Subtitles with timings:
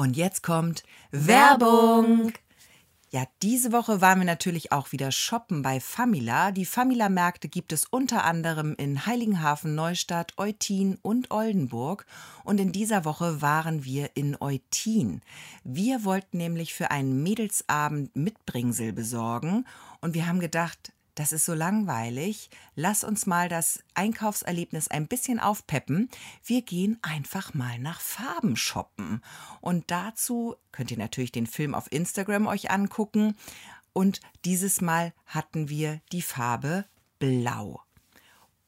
[0.00, 2.32] Und jetzt kommt Werbung.
[3.10, 6.52] Ja, diese Woche waren wir natürlich auch wieder shoppen bei Famila.
[6.52, 12.06] Die Famila-Märkte gibt es unter anderem in Heiligenhafen, Neustadt, Eutin und Oldenburg.
[12.44, 15.20] Und in dieser Woche waren wir in Eutin.
[15.64, 19.66] Wir wollten nämlich für einen Mädelsabend Mitbringsel besorgen.
[20.00, 22.50] Und wir haben gedacht, das ist so langweilig.
[22.74, 26.08] Lass uns mal das Einkaufserlebnis ein bisschen aufpeppen.
[26.44, 29.22] Wir gehen einfach mal nach Farben shoppen.
[29.60, 33.36] Und dazu könnt ihr natürlich den Film auf Instagram euch angucken.
[33.92, 36.86] Und dieses Mal hatten wir die Farbe
[37.18, 37.82] Blau.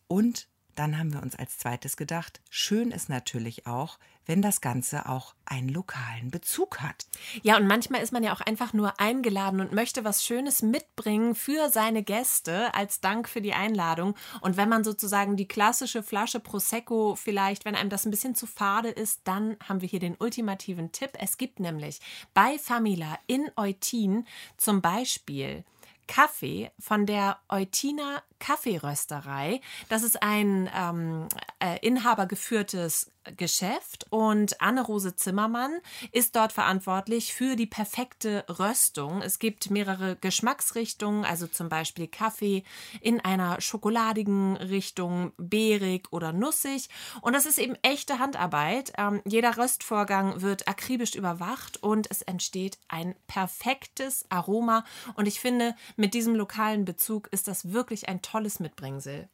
[0.08, 5.08] Und dann haben wir uns als zweites gedacht, schön ist natürlich auch, wenn das Ganze
[5.08, 7.06] auch einen lokalen Bezug hat.
[7.42, 11.34] Ja, und manchmal ist man ja auch einfach nur eingeladen und möchte was Schönes mitbringen
[11.34, 14.14] für seine Gäste als Dank für die Einladung.
[14.40, 18.46] Und wenn man sozusagen die klassische Flasche Prosecco vielleicht, wenn einem das ein bisschen zu
[18.46, 21.10] fade ist, dann haben wir hier den ultimativen Tipp.
[21.18, 22.00] Es gibt nämlich
[22.34, 25.64] bei Famila in Eutin zum Beispiel
[26.06, 29.60] Kaffee von der Eutina Kaffeerösterei.
[29.88, 31.28] Das ist ein ähm,
[31.60, 35.78] äh, inhabergeführtes Geschäft und Anne-Rose Zimmermann
[36.10, 39.22] ist dort verantwortlich für die perfekte Röstung.
[39.22, 42.64] Es gibt mehrere Geschmacksrichtungen, also zum Beispiel Kaffee
[43.00, 46.88] in einer schokoladigen Richtung, beerig oder nussig.
[47.20, 48.92] Und das ist eben echte Handarbeit.
[48.98, 54.84] Ähm, jeder Röstvorgang wird akribisch überwacht und es entsteht ein perfektes Aroma.
[55.14, 59.28] Und ich finde, mit diesem lokalen Bezug ist das wirklich ein tolles Mitbringsel.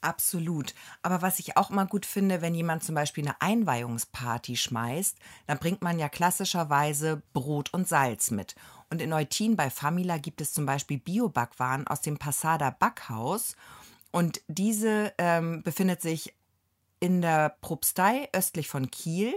[0.00, 0.74] Absolut.
[1.02, 5.58] Aber was ich auch immer gut finde, wenn jemand zum Beispiel eine Einweihungsparty schmeißt, dann
[5.58, 8.54] bringt man ja klassischerweise Brot und Salz mit.
[8.90, 13.56] Und in Eutin bei Famila gibt es zum Beispiel Biobackwaren aus dem Passada Backhaus.
[14.10, 16.34] Und diese ähm, befindet sich
[17.00, 19.34] in der Propstei östlich von Kiel.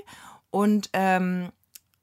[0.49, 1.51] Und ähm,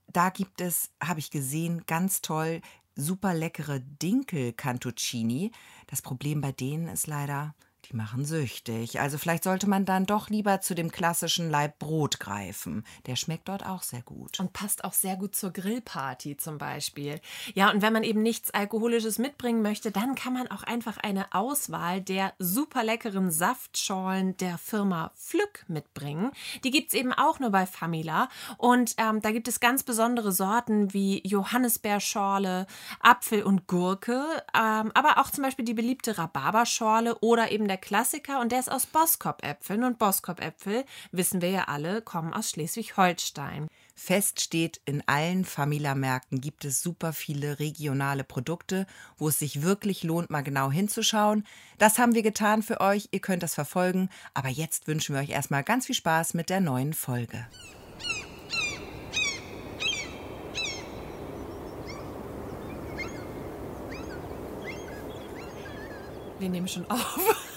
[0.07, 2.61] da gibt es, habe ich gesehen, ganz toll,
[2.95, 5.51] super leckere Dinkel-Cantuccini.
[5.93, 7.55] Das Problem bei denen ist leider,
[7.93, 9.01] die machen süchtig.
[9.01, 12.85] Also vielleicht sollte man dann doch lieber zu dem klassischen Laib Brot greifen.
[13.07, 14.41] Der schmeckt dort auch sehr gut.
[14.41, 17.21] Und passt auch sehr gut zur Grillparty zum Beispiel.
[17.55, 21.33] Ja, und wenn man eben nichts Alkoholisches mitbringen möchte, dann kann man auch einfach eine
[21.33, 26.31] Auswahl der super leckeren Saftschorlen der Firma Pflück mitbringen.
[26.65, 28.29] Die gibt es eben auch nur bei Famila.
[28.57, 32.67] Und ähm, da gibt es ganz besondere Sorten wie Johannisbeerschorle,
[33.01, 38.41] Apfel und Gurke, ähm, aber auch zum Beispiel die beliebte Rhabarberschorle oder eben der Klassiker
[38.41, 39.85] und der ist aus Boskop-Äpfeln.
[39.85, 43.69] Und Boskop-Äpfel, wissen wir ja alle, kommen aus Schleswig-Holstein.
[43.95, 48.87] Fest steht, in allen Famila-Märkten gibt es super viele regionale Produkte,
[49.19, 51.47] wo es sich wirklich lohnt, mal genau hinzuschauen.
[51.77, 55.31] Das haben wir getan für euch, ihr könnt das verfolgen, aber jetzt wünschen wir euch
[55.31, 57.47] erstmal ganz viel Spaß mit der neuen Folge.
[66.39, 67.51] Wir nehmen schon auf.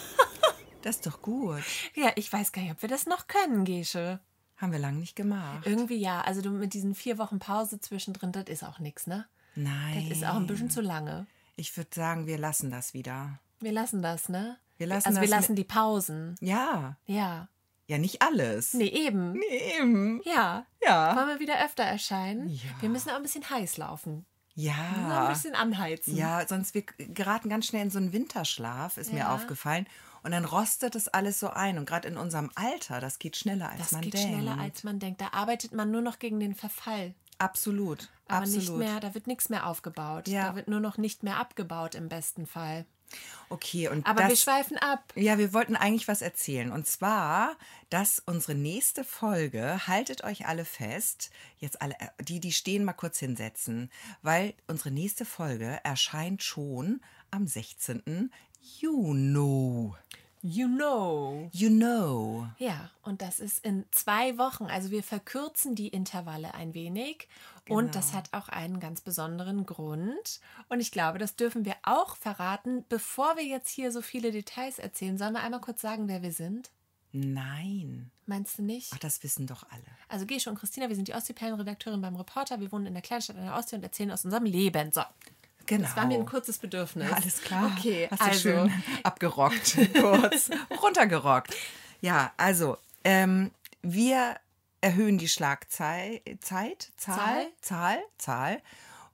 [0.85, 1.63] Das ist doch gut.
[1.95, 4.19] Ja, ich weiß gar nicht, ob wir das noch können, Gesche.
[4.57, 5.65] Haben wir lange nicht gemacht.
[5.65, 6.21] Irgendwie ja.
[6.21, 9.25] Also du mit diesen vier Wochen Pause zwischendrin, das ist auch nichts, ne?
[9.55, 10.05] Nein.
[10.09, 11.25] Das ist auch ein bisschen zu lange.
[11.55, 13.39] Ich würde sagen, wir lassen das wieder.
[13.61, 14.57] Wir lassen das, ne?
[14.77, 16.35] Wir lassen also wir lassen die Pausen.
[16.39, 16.97] Ja.
[17.07, 17.47] Ja.
[17.87, 18.75] Ja, nicht alles.
[18.75, 19.31] Nee, eben.
[19.33, 20.21] Nee, eben.
[20.23, 20.67] Ja.
[20.83, 21.15] Ja.
[21.15, 22.47] Wollen wir wieder öfter erscheinen?
[22.47, 22.61] Ja.
[22.81, 24.27] Wir müssen auch ein bisschen heiß laufen.
[24.53, 25.23] Ja.
[25.23, 26.15] ein bisschen anheizen.
[26.15, 29.35] Ja, sonst wir geraten ganz schnell in so einen Winterschlaf, ist mir Ja.
[29.35, 29.87] aufgefallen.
[30.25, 31.77] Und dann rostet das alles so ein.
[31.77, 34.27] Und gerade in unserem Alter, das geht schneller, als Das man geht denkt.
[34.27, 35.21] schneller, als man denkt.
[35.21, 37.13] Da arbeitet man nur noch gegen den Verfall.
[37.37, 38.09] Absolut.
[38.27, 38.59] Aber Absolut.
[38.61, 40.27] nicht mehr, da wird nichts mehr aufgebaut.
[40.27, 40.49] Ja.
[40.49, 42.85] Da wird nur noch nicht mehr abgebaut im besten Fall.
[43.49, 45.13] Okay, und Aber das, wir schweifen ab.
[45.13, 46.71] Ja, wir wollten eigentlich was erzählen.
[46.71, 47.55] Und zwar,
[47.91, 52.93] dass unsere nächste Folge, haltet euch alle fest, jetzt alle, äh, die, die stehen, mal
[52.93, 53.91] kurz hinsetzen,
[54.23, 56.99] weil unsere nächste Folge erscheint schon
[57.29, 58.31] am 16.
[58.81, 59.93] Juni.
[60.41, 61.49] You know.
[61.53, 62.47] You know.
[62.59, 64.65] Ja, und das ist in zwei Wochen.
[64.65, 67.27] Also wir verkürzen die Intervalle ein wenig.
[67.67, 68.17] Und das Genau.
[68.19, 70.39] hat auch einen ganz besonderen Grund.
[70.69, 72.85] Und ich glaube, das dürfen wir auch verraten.
[72.89, 76.31] Bevor wir jetzt hier so viele Details erzählen, sollen wir einmal kurz sagen, wer wir
[76.31, 76.69] sind?
[77.11, 78.11] Nein.
[78.27, 78.91] Meinst du nicht?
[78.93, 79.83] Ach, das wissen doch alle.
[80.09, 82.59] Also Gesche und Christina, wir sind die Ostseeperlenredakteurin beim Reporter.
[82.59, 84.91] Wir wohnen in der Kleinstadt an der Ostsee und erzählen aus unserem Leben.
[84.91, 85.01] So,
[85.65, 85.83] Genau.
[85.87, 87.09] das war mir ein kurzes Bedürfnis.
[87.09, 87.71] Ja, alles klar.
[87.77, 90.49] Okay, Hast du also schön abgerockt, kurz
[90.81, 91.55] runtergerockt.
[92.01, 93.51] Ja, also ähm,
[93.81, 94.35] wir
[94.81, 97.47] erhöhen die Schlagzeit, Zeit, Zahl, Zahl?
[97.61, 98.61] Zahl, Zahl.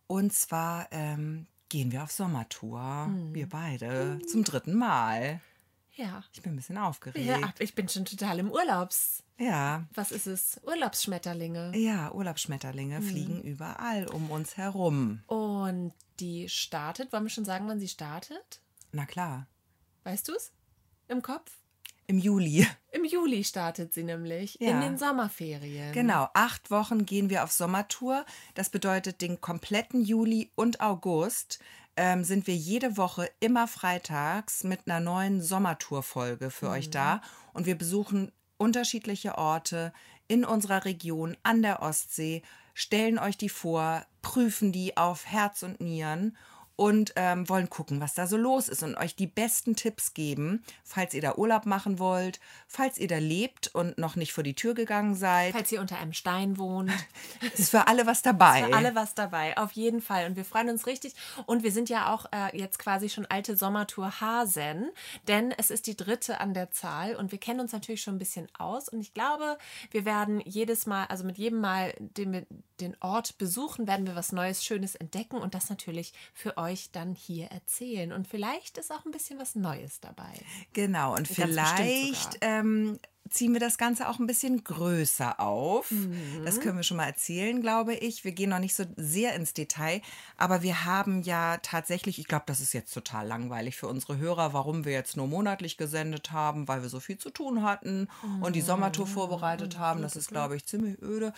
[0.07, 3.33] Und zwar ähm, gehen wir auf Sommertour, Hm.
[3.33, 5.39] wir beide, zum dritten Mal.
[6.01, 6.23] Ja.
[6.33, 7.25] Ich bin ein bisschen aufgeregt.
[7.25, 9.23] Ja, ich bin schon total im Urlaubs.
[9.37, 9.85] Ja.
[9.93, 10.59] Was ist es?
[10.63, 11.71] Urlaubsschmetterlinge.
[11.77, 15.21] Ja, Urlaubsschmetterlinge fliegen überall um uns herum.
[15.27, 18.61] Und die startet, wollen wir schon sagen, wann sie startet?
[18.91, 19.47] Na klar.
[20.03, 20.51] Weißt du es?
[21.07, 21.51] Im Kopf?
[22.07, 22.67] Im Juli.
[22.91, 24.81] Im Juli startet sie nämlich, in Ja.
[24.81, 25.93] den Sommerferien.
[25.93, 28.25] Genau, acht Wochen gehen wir auf Sommertour.
[28.53, 31.59] Das bedeutet, den kompletten Juli und August
[31.95, 37.21] ähm, sind wir jede Woche immer freitags mit einer neuen Sommertour-Folge für euch da.
[37.53, 39.93] Und wir besuchen unterschiedliche Orte
[40.27, 42.41] in unserer Region an der Ostsee,
[42.73, 46.37] stellen euch die vor, prüfen die auf Herz und Nieren
[46.81, 50.63] und ähm, wollen gucken, was da so los ist und euch die besten Tipps geben,
[50.83, 54.55] falls ihr da Urlaub machen wollt, falls ihr da lebt und noch nicht vor die
[54.55, 55.53] Tür gegangen seid.
[55.53, 56.89] Falls ihr unter einem Stein wohnt.
[57.55, 58.63] Ist für alle was dabei.
[58.63, 60.25] Für alle was dabei, auf jeden Fall.
[60.25, 61.13] Und wir freuen uns richtig.
[61.45, 64.89] Und wir sind ja auch äh, jetzt quasi schon alte Sommertour Hasen,
[65.27, 68.19] denn es ist die dritte an der Zahl und wir kennen uns natürlich schon ein
[68.19, 68.89] bisschen aus.
[68.89, 69.59] Und ich glaube,
[69.91, 72.47] wir werden jedes Mal, also mit jedem Mal, den wir
[72.79, 77.15] den Ort besuchen, werden wir was Neues, Schönes entdecken und das natürlich für euch dann
[77.15, 78.11] hier erzählen.
[78.11, 80.33] Und vielleicht ist auch ein bisschen was Neues dabei.
[80.73, 82.99] Genau, und bestimmt vielleicht ähm,
[83.31, 85.89] ziehen wir das Ganze auch ein bisschen größer auf.
[85.91, 86.41] Mhm.
[86.45, 88.23] Das können wir schon mal erzählen, glaube ich.
[88.23, 90.01] Wir gehen noch nicht so sehr ins Detail,
[90.37, 94.53] aber wir haben ja tatsächlich, ich glaube, das ist jetzt total langweilig für unsere Hörer,
[94.53, 98.07] warum wir jetzt nur monatlich gesendet haben, weil wir so viel zu tun hatten
[98.41, 99.11] und die Sommertour Mhm.
[99.11, 100.01] vorbereitet haben.
[100.01, 101.33] Das ist, glaube ich, ziemlich öde.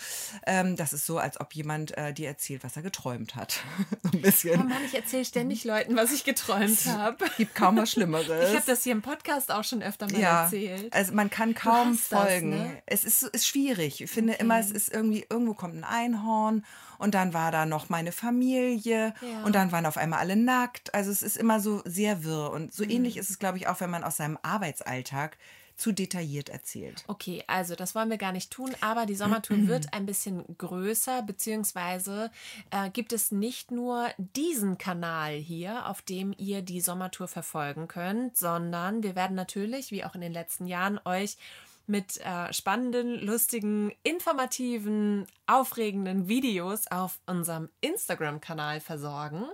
[0.45, 3.59] Ähm, das ist so, als ob jemand äh, dir erzählt, was er geträumt hat.
[4.03, 4.67] so ein Oh bisschen.
[4.69, 7.25] Mann, ich erzähle ständig Leuten, was ich geträumt habe.
[7.37, 8.49] Gibt kaum was Schlimmeres.
[8.49, 10.91] Ich habe das hier im Podcast auch schon öfter mal ja, erzählt.
[10.93, 12.49] also man kann kaum das, folgen.
[12.49, 12.81] ne?
[12.85, 14.01] Es ist, ist schwierig.
[14.01, 16.65] Ich finde immer, es ist irgendwie, irgendwo kommt ein Einhorn
[16.97, 19.43] und dann war da noch meine Familie Ja.
[19.43, 20.93] und dann waren auf einmal alle nackt.
[20.93, 22.51] Also es ist immer so sehr wirr.
[22.51, 22.71] Und Mhm.
[22.71, 25.37] so ähnlich ist es, glaube ich, auch, wenn man aus seinem Arbeitsalltag
[25.75, 27.03] zu detailliert erzählt.
[27.07, 31.23] Okay, also das wollen wir gar nicht tun, aber die Sommertour wird ein bisschen größer,
[31.23, 32.29] beziehungsweise
[32.69, 38.37] äh, gibt es nicht nur diesen Kanal hier, auf dem ihr die Sommertour verfolgen könnt,
[38.37, 41.37] sondern wir werden natürlich, wie auch in den letzten Jahren, euch
[41.85, 49.45] mit äh, spannenden, lustigen, informativen, aufregenden Videos auf unserem Instagram-Kanal versorgen.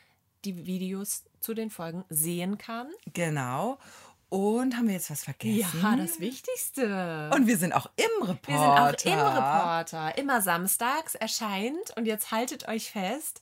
[0.45, 2.89] die Videos zu den Folgen sehen kann.
[3.13, 3.79] Genau.
[4.29, 5.81] Und haben wir jetzt was vergessen?
[5.97, 7.31] das Wichtigste.
[7.35, 8.49] Und wir sind auch im Reporter.
[8.49, 10.19] wir sind auch im Reporter.
[10.19, 13.41] Immer samstags erscheint, und jetzt haltet euch fest,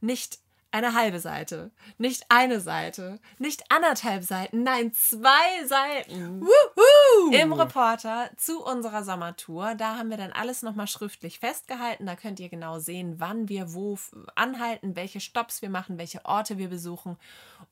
[0.00, 0.38] nicht
[0.74, 6.40] eine halbe Seite, nicht eine Seite, nicht anderthalb Seiten, nein, zwei Seiten.
[6.40, 7.32] Wuhu!
[7.32, 9.76] im Reporter zu unserer Sommertour.
[9.76, 12.06] Da haben wir dann alles nochmal schriftlich festgehalten.
[12.06, 13.96] Da könnt ihr genau sehen, wann wir wo
[14.34, 17.16] anhalten, welche Stops wir machen, welche Orte wir besuchen.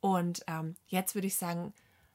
[0.01, 1.73] Und ähm, jetzt würde ich sagen,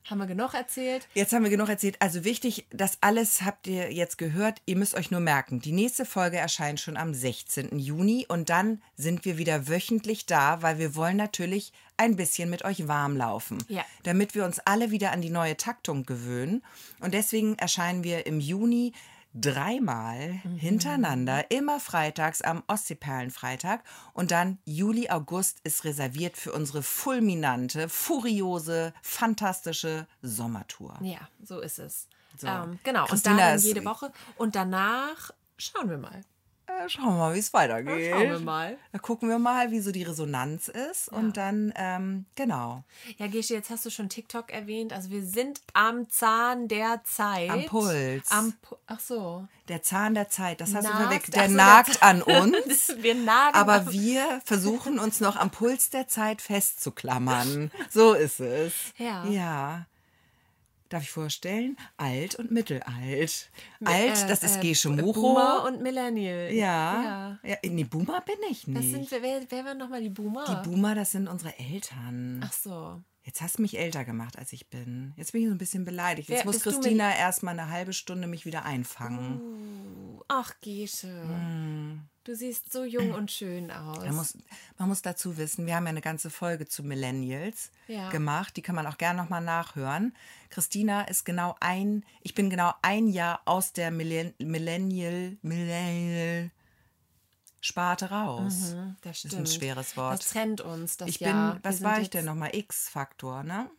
[0.09, 1.07] haben wir genug erzählt.
[1.13, 1.97] Jetzt haben wir genug erzählt.
[2.01, 4.61] Also wichtig, das alles habt ihr jetzt gehört.
[4.65, 7.77] Ihr müsst euch nur merken, die nächste Folge erscheint schon am 16.
[7.79, 12.63] Juni und dann sind wir wieder wöchentlich da, weil wir wollen natürlich ein bisschen mit
[12.63, 13.83] euch warm laufen, Ja.
[14.03, 16.63] damit wir uns alle wieder an die neue Taktung gewöhnen.
[16.99, 18.93] Und deswegen erscheinen wir im Juni
[19.33, 23.83] dreimal hintereinander, immer freitags am Ostseeperlenfreitag.
[24.13, 30.97] Und dann Juli, August ist reserviert für unsere fulminante, furiose, fantastische Sommertour.
[31.01, 32.07] Ja, so ist es.
[32.37, 32.47] So.
[32.47, 34.11] Ähm, genau, Christina und da dann jede Woche.
[34.37, 36.23] Und danach schauen wir mal.
[36.67, 38.11] Äh, schauen wir mal, wie es weitergeht.
[38.11, 38.77] Schauen wir mal.
[38.91, 41.07] Da gucken wir mal, wie so die Resonanz ist.
[41.09, 42.83] Und dann, ähm, genau,
[43.17, 44.91] Ja, Gesche, jetzt hast du schon TikTok erwähnt.
[44.91, 47.49] Also wir sind am Zahn der Zeit.
[47.49, 48.29] Am Puls.
[48.31, 49.47] Am Pu Ach so.
[49.69, 51.35] der Zahn der Zeit, das hast du verwechselt.
[51.35, 52.93] Der so, nagt an uns.
[52.97, 57.71] wir nagen Aber wir versuchen uns noch am Puls der Zeit festzuklammern.
[57.89, 58.73] So ist es.
[58.97, 59.25] Ja.
[59.25, 59.85] Ja.
[60.89, 61.75] Darf ich vorstellen?
[61.97, 63.49] Alt und mittelalt.
[63.83, 65.13] Alt, Äh, das ist äh, Gesche Muro.
[65.21, 66.51] Boomer und Millennial.
[66.53, 67.37] ja.
[67.43, 67.57] ja.
[67.63, 69.09] Nee, Boomer bin ich Das nicht.
[69.09, 70.45] sind, wer, wer waren nochmal die Boomer?
[70.63, 72.41] die Boomer, das sind unsere Eltern.
[72.45, 73.01] Ach so.
[73.27, 75.11] Jetzt hast du mich älter gemacht, als ich bin.
[75.17, 76.29] Jetzt bin ich so ein bisschen beleidigt.
[76.29, 79.41] Jetzt Wer- muss Christina erst mal eine halbe Stunde mich wieder einfangen.
[79.41, 81.11] Uh, ach, Gesche.
[82.23, 83.99] Du siehst so jung und schön aus.
[84.05, 84.37] Man muss,
[84.77, 88.07] man muss dazu wissen, wir haben ja eine ganze Folge zu Millennials Ja.
[88.11, 88.55] gemacht.
[88.55, 90.13] Die kann man auch gerne nochmal nachhören.
[90.49, 96.49] Christina ist genau ein, ich bin genau ein Jahr aus der Millen, Millennial, Millennial
[97.61, 98.73] Sparte raus.
[98.75, 99.33] Mhm, das stimmt.
[99.33, 100.19] ist ein schweres Wort.
[100.19, 101.53] Das trennt uns, das Ich Jahr.
[101.55, 102.55] bin, Wir was war ich denn nochmal?
[102.55, 103.69] X-Faktor, ne?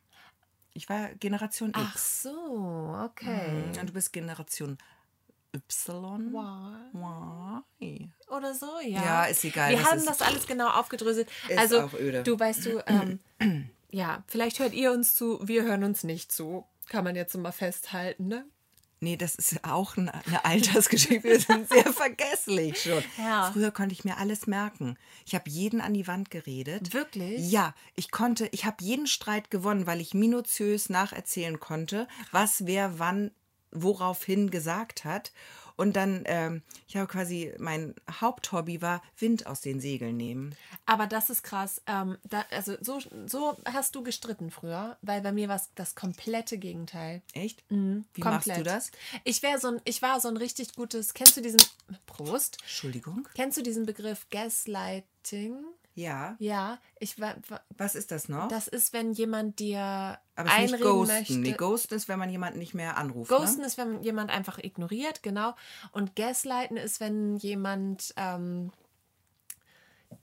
[0.74, 2.22] Ich war Generation Ach X.
[2.22, 3.64] so, okay.
[3.80, 4.78] Und du bist Generation
[5.54, 6.32] Y.
[6.32, 7.62] Wow.
[7.80, 8.12] Y.
[8.28, 9.02] Oder so, ja.
[9.02, 11.28] Ja, ist egal, Wir das haben das alles genau aufgedröselt.
[11.48, 12.22] Ist also, auch öde.
[12.22, 13.20] du weißt du, ähm,
[13.90, 16.66] ja, vielleicht hört ihr uns zu, wir hören uns nicht zu.
[16.88, 18.44] Kann man jetzt so mal festhalten, ne?
[19.00, 21.22] Nee, das ist auch eine, eine Altersgeschichte.
[21.22, 23.02] Wir sind sehr vergesslich schon.
[23.16, 23.50] Ja.
[23.52, 24.96] Früher konnte ich mir alles merken.
[25.24, 26.92] Ich habe jeden an die Wand geredet.
[26.92, 27.50] Wirklich?
[27.50, 32.98] Ja, ich konnte, ich habe jeden Streit gewonnen, weil ich minutiös nacherzählen konnte, was wer
[32.98, 33.30] wann
[33.70, 35.32] woraufhin gesagt hat.
[35.78, 40.54] Und dann, ähm, ich habe quasi, mein Haupthobby war Wind aus den Segeln nehmen.
[40.86, 41.80] Aber das ist krass.
[41.86, 45.94] Ähm, da, also so, so hast du gestritten früher, weil bei mir war es das
[45.94, 47.22] komplette Gegenteil.
[47.32, 47.62] Echt?
[47.70, 48.66] Wie machst du Mhm, Komplett.
[48.66, 48.90] das?
[49.22, 51.60] Ich, wär so ein, ich war so ein richtig gutes, kennst du diesen,
[52.06, 53.28] Prost, Entschuldigung?
[53.34, 55.64] kennst du diesen Begriff Gaslighting?
[55.98, 56.36] Ja.
[56.38, 57.34] Ja, ich war,
[57.76, 58.46] Was ist das noch?
[58.48, 61.14] das ist, wenn jemand dir Aber es ist nicht Ghosten.
[61.14, 61.38] möchte.
[61.38, 63.30] Nee, Ghosten ist, wenn man jemanden nicht mehr anruft.
[63.30, 63.66] Ghosten ne?
[63.66, 65.54] ist, wenn jemand einfach ignoriert, genau.
[65.90, 68.70] Und Gaslighten ist, wenn jemand ähm,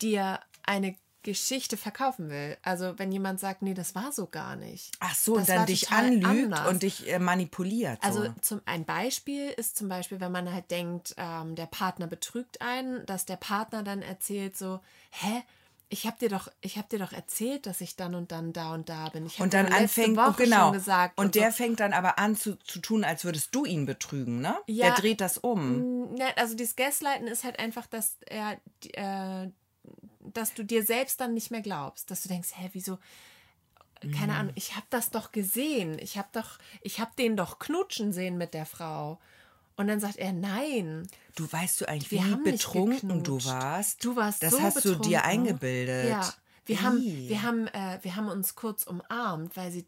[0.02, 2.56] dir eine Geschichte verkaufen will.
[2.62, 4.92] Also wenn jemand sagt, nee, das war so gar nicht.
[5.00, 6.68] Ach so, Das und dann dich anlügt anders.
[6.70, 8.00] und dich äh, manipuliert.
[8.04, 8.08] So.
[8.08, 12.62] Also zum, ein Beispiel ist zum Beispiel, wenn man halt denkt, ähm, der Partner betrügt
[12.62, 14.80] einen, dass der Partner dann erzählt so,
[15.10, 15.44] hä?
[15.90, 18.74] Ich habe dir doch, ich habe dir doch erzählt, dass ich dann und dann da
[18.74, 19.30] und da bin.
[19.38, 21.40] Und dann anfängt, Woche und genau, gesagt und so.
[21.40, 24.56] der fängt dann aber an zu, zu tun, als würdest du ihn betrügen, ne?
[24.66, 24.88] Ja.
[24.88, 26.14] Der dreht das um.
[26.16, 28.60] Ne, also dieses Gaslighten ist halt einfach, dass er,
[28.94, 29.50] äh,
[30.22, 32.98] dass du dir selbst dann nicht mehr glaubst, dass du denkst, hä, wieso?
[34.02, 34.40] Keine Mhm.
[34.40, 38.38] Ahnung, ich habe das doch gesehen, ich habe doch, ich habe den doch knutschen sehen
[38.38, 39.20] mit der Frau.
[39.78, 44.04] Und dann sagt er, nein, Du weißt du eigentlich, wie betrunken du warst?
[44.04, 46.10] Du warst Das so hast du dir eingebildet.
[46.10, 46.34] Ja.
[46.68, 49.86] Wir haben, wir, haben, äh, wir haben uns kurz umarmt, weil, sie,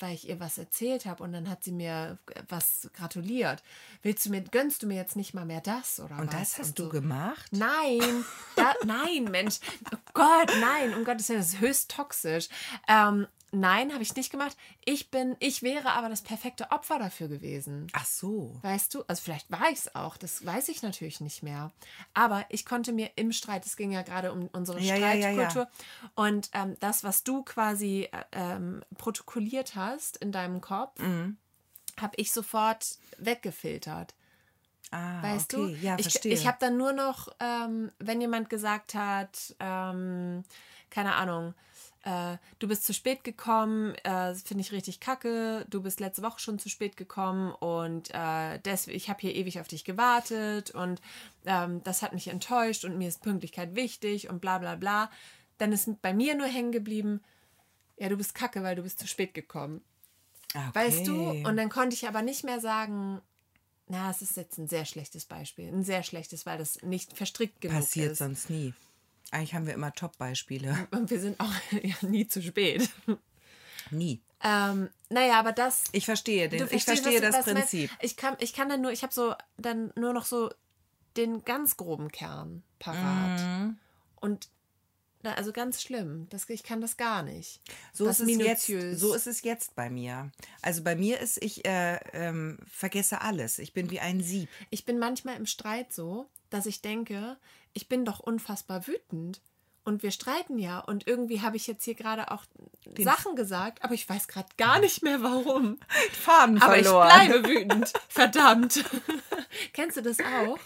[0.00, 2.18] weil ich ihr was erzählt habe und dann hat sie mir
[2.48, 3.62] was gratuliert.
[4.02, 6.40] Willst du mir, gönnst du mir jetzt nicht mal mehr das oder Und was?
[6.40, 6.88] das hast Und du so.
[6.88, 7.46] gemacht?
[7.52, 8.24] Nein,
[8.56, 9.60] da, nein, Mensch.
[9.94, 12.48] Oh Gott, nein, um Gottes Willen, das ist höchst toxisch.
[12.88, 14.56] Ähm, nein, habe ich nicht gemacht.
[14.84, 17.86] Ich bin, ich wäre aber das perfekte Opfer dafür gewesen.
[17.92, 18.58] Ach so.
[18.62, 21.72] Weißt du, also vielleicht war ich es auch, das weiß ich natürlich nicht mehr.
[22.14, 25.30] Aber ich konnte mir im Streit, es ging ja gerade um unsere Ja, ja, ja,
[25.30, 25.50] ja.
[25.50, 25.68] Streitkultur,
[26.14, 31.36] und ähm, das, was du quasi äh, ähm, protokolliert hast in deinem Kopf, Mhm.
[32.00, 34.14] habe ich sofort weggefiltert.
[34.90, 35.76] Ah, Weißt okay.
[35.76, 35.86] du?
[35.86, 36.32] Ja, ich verstehe.
[36.32, 40.44] ich habe dann nur noch, ähm, wenn jemand gesagt hat, ähm,
[40.90, 41.54] keine Ahnung,
[42.04, 46.38] äh, du bist zu spät gekommen, äh, finde ich richtig kacke, du bist letzte Woche
[46.40, 51.00] schon zu spät gekommen und äh, deswegen, ich habe hier ewig auf dich gewartet und
[51.44, 55.10] ähm, das hat mich enttäuscht und mir ist Pünktlichkeit wichtig und bla bla bla.
[55.58, 57.20] Dann ist bei mir nur hängen geblieben,
[57.98, 59.82] ja, du bist kacke, weil du bist zu spät gekommen.
[60.54, 61.30] Ah, Weißt du?
[61.30, 61.44] okay.
[61.46, 63.20] Und dann konnte ich aber nicht mehr sagen,
[63.88, 65.66] na, es ist jetzt ein sehr schlechtes Beispiel.
[65.68, 68.18] Ein sehr schlechtes, weil das nicht verstrickt genug Passiert ist.
[68.18, 68.72] sonst nie.
[69.30, 70.88] Eigentlich haben wir immer Top-Beispiele.
[70.90, 72.88] Und wir sind auch ja, nie zu spät.
[73.90, 74.20] Nie.
[74.42, 75.84] Ähm, naja, aber das.
[75.92, 77.70] Ich verstehe, den, ich verstehe was- das was du meinst.
[77.70, 77.90] Prinzip.
[78.00, 80.50] Ich kann, ich kann dann nur, ich habe so dann nur noch so
[81.16, 83.40] den ganz groben Kern parat.
[83.40, 83.78] Mhm.
[84.20, 84.48] Und
[85.22, 86.28] na, also ganz schlimm.
[86.30, 87.60] Das, ich kann das gar nicht.
[87.92, 90.30] So Das ist, es jetzt, so ist es jetzt bei mir.
[90.62, 93.58] Also bei mir ist, ich äh, ähm, vergesse alles.
[93.58, 94.48] Ich bin wie ein Sieb.
[94.70, 97.36] Ich bin manchmal im Streit so, dass ich denke,
[97.78, 99.40] ich bin doch unfassbar wütend.
[99.84, 100.80] Und wir streiten ja.
[100.80, 102.42] Und irgendwie habe ich jetzt hier gerade auch
[102.98, 105.78] Sachen gesagt, aber ich weiß gerade gar nicht mehr warum.
[106.12, 107.08] Faden Aber verloren.
[107.22, 107.92] ich bleibe wütend.
[108.08, 108.84] Verdammt.
[109.72, 110.58] Kennst du das auch?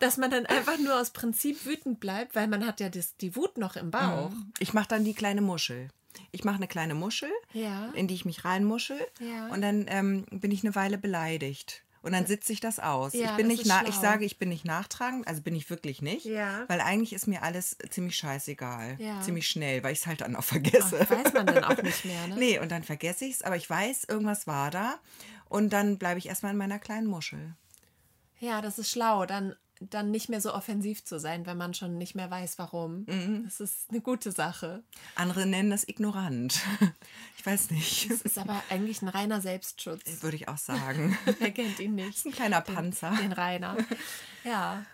[0.00, 3.34] Dass man dann einfach nur aus Prinzip wütend bleibt, weil man hat ja das, die
[3.36, 4.30] Wut noch im Bauch.
[4.60, 5.88] Ich mache dann die kleine Muschel.
[6.30, 7.90] Ich mache eine kleine Muschel, Ja.
[7.94, 9.00] in die ich mich reinmuschel.
[9.18, 9.48] Ja.
[9.48, 11.82] Und dann ähm, bin ich eine Weile beleidigt.
[12.02, 13.12] Und dann sitze ich das aus.
[13.14, 16.26] Ja, ich bin nicht ich sage, ich bin nicht nachtragend, also bin ich wirklich nicht.
[16.26, 16.64] Ja.
[16.68, 18.96] Weil eigentlich ist mir alles ziemlich scheißegal.
[18.98, 19.20] Ja.
[19.20, 20.98] Ziemlich schnell, weil ich es halt dann auch Ach, vergesse.
[21.08, 22.36] weiß man dann auch nicht mehr, ne?
[22.36, 24.98] Nee, und dann vergesse ich es, aber ich weiß, irgendwas war da.
[25.48, 27.54] Und dann bleibe ich erstmal in meiner kleinen Muschel.
[28.40, 29.24] Ja, das ist schlau.
[29.24, 29.54] Dann
[29.90, 33.04] dann nicht mehr so offensiv zu sein, wenn man schon nicht mehr weiß, warum.
[33.06, 33.42] Mhm.
[33.44, 34.82] Das ist eine gute Sache.
[35.14, 36.60] Andere nennen das ignorant.
[37.38, 38.08] Ich weiß nicht.
[38.08, 40.22] Das ist aber eigentlich ein reiner Selbstschutz.
[40.22, 41.18] Würde ich auch sagen.
[41.40, 42.24] Wer kennt ihn nicht?
[42.24, 43.10] Ein kleiner Panzer.
[43.20, 43.76] Den Rainer.
[44.44, 44.86] Ja.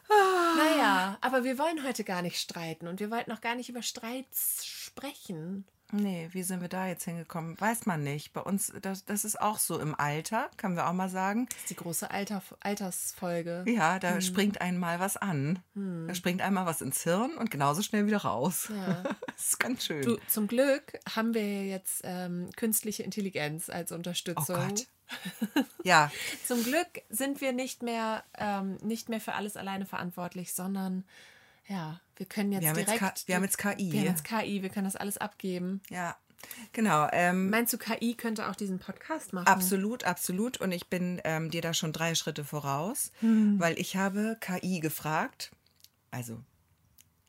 [0.57, 3.83] Naja, aber wir wollen heute gar nicht streiten und wir wollten auch gar nicht über
[3.83, 5.67] Streits sprechen.
[5.91, 7.59] Nee, wie sind wir da jetzt hingekommen?
[7.59, 8.33] Weiß man nicht.
[8.35, 11.47] Bei uns, das, das ist auch so im Alter, können wir auch mal sagen.
[11.49, 13.65] Das ist die große Alter, Altersfolge.
[13.67, 15.61] Ja, da springt einmal was an.
[15.75, 18.71] Da springt einmal was ins Hirn und genauso schnell wieder raus.
[18.71, 19.05] Ja.
[19.39, 20.03] Das ist ganz schön.
[20.03, 24.57] Du, zum Glück haben wir jetzt ähm, künstliche Intelligenz als oh Unterstützung.
[24.57, 24.87] Gott.
[25.85, 26.11] Ja,
[26.45, 31.05] Zum Glück sind wir nicht mehr, ähm, nicht mehr für alles alleine verantwortlich, sondern
[31.69, 33.01] ja, wir können jetzt wir haben, jetzt, direkt.
[33.17, 33.93] K wir haben jetzt KI.
[33.93, 35.81] wir haben jetzt KI, wir können das alles abgeben.
[35.91, 36.17] ja,
[36.73, 37.09] genau.
[37.13, 39.47] Ähm, Meinst du, KI könnte auch diesen Podcast machen?
[39.47, 40.59] Absolut, absolut.
[40.61, 43.59] Und ich bin ähm, dir da schon drei Schritte voraus, Hm.
[43.61, 45.51] weil ich habe KI gefragt.
[46.11, 46.43] Also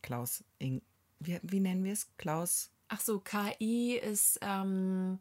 [0.01, 0.81] Klaus Ing.
[1.19, 2.07] Wie, wie nennen wir es?
[2.17, 4.39] Klaus, Ach so, KI ist.
[4.41, 5.19] Ähm,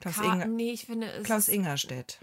[0.00, 2.20] Klaus, K Inger, nee, ich finde es Klaus Ingerstedt.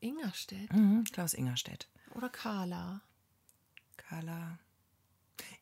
[0.00, 1.88] Ingerstedt Mhm, Klaus Ingerstedt.
[2.14, 3.00] oder Carla.
[3.96, 4.58] Carla.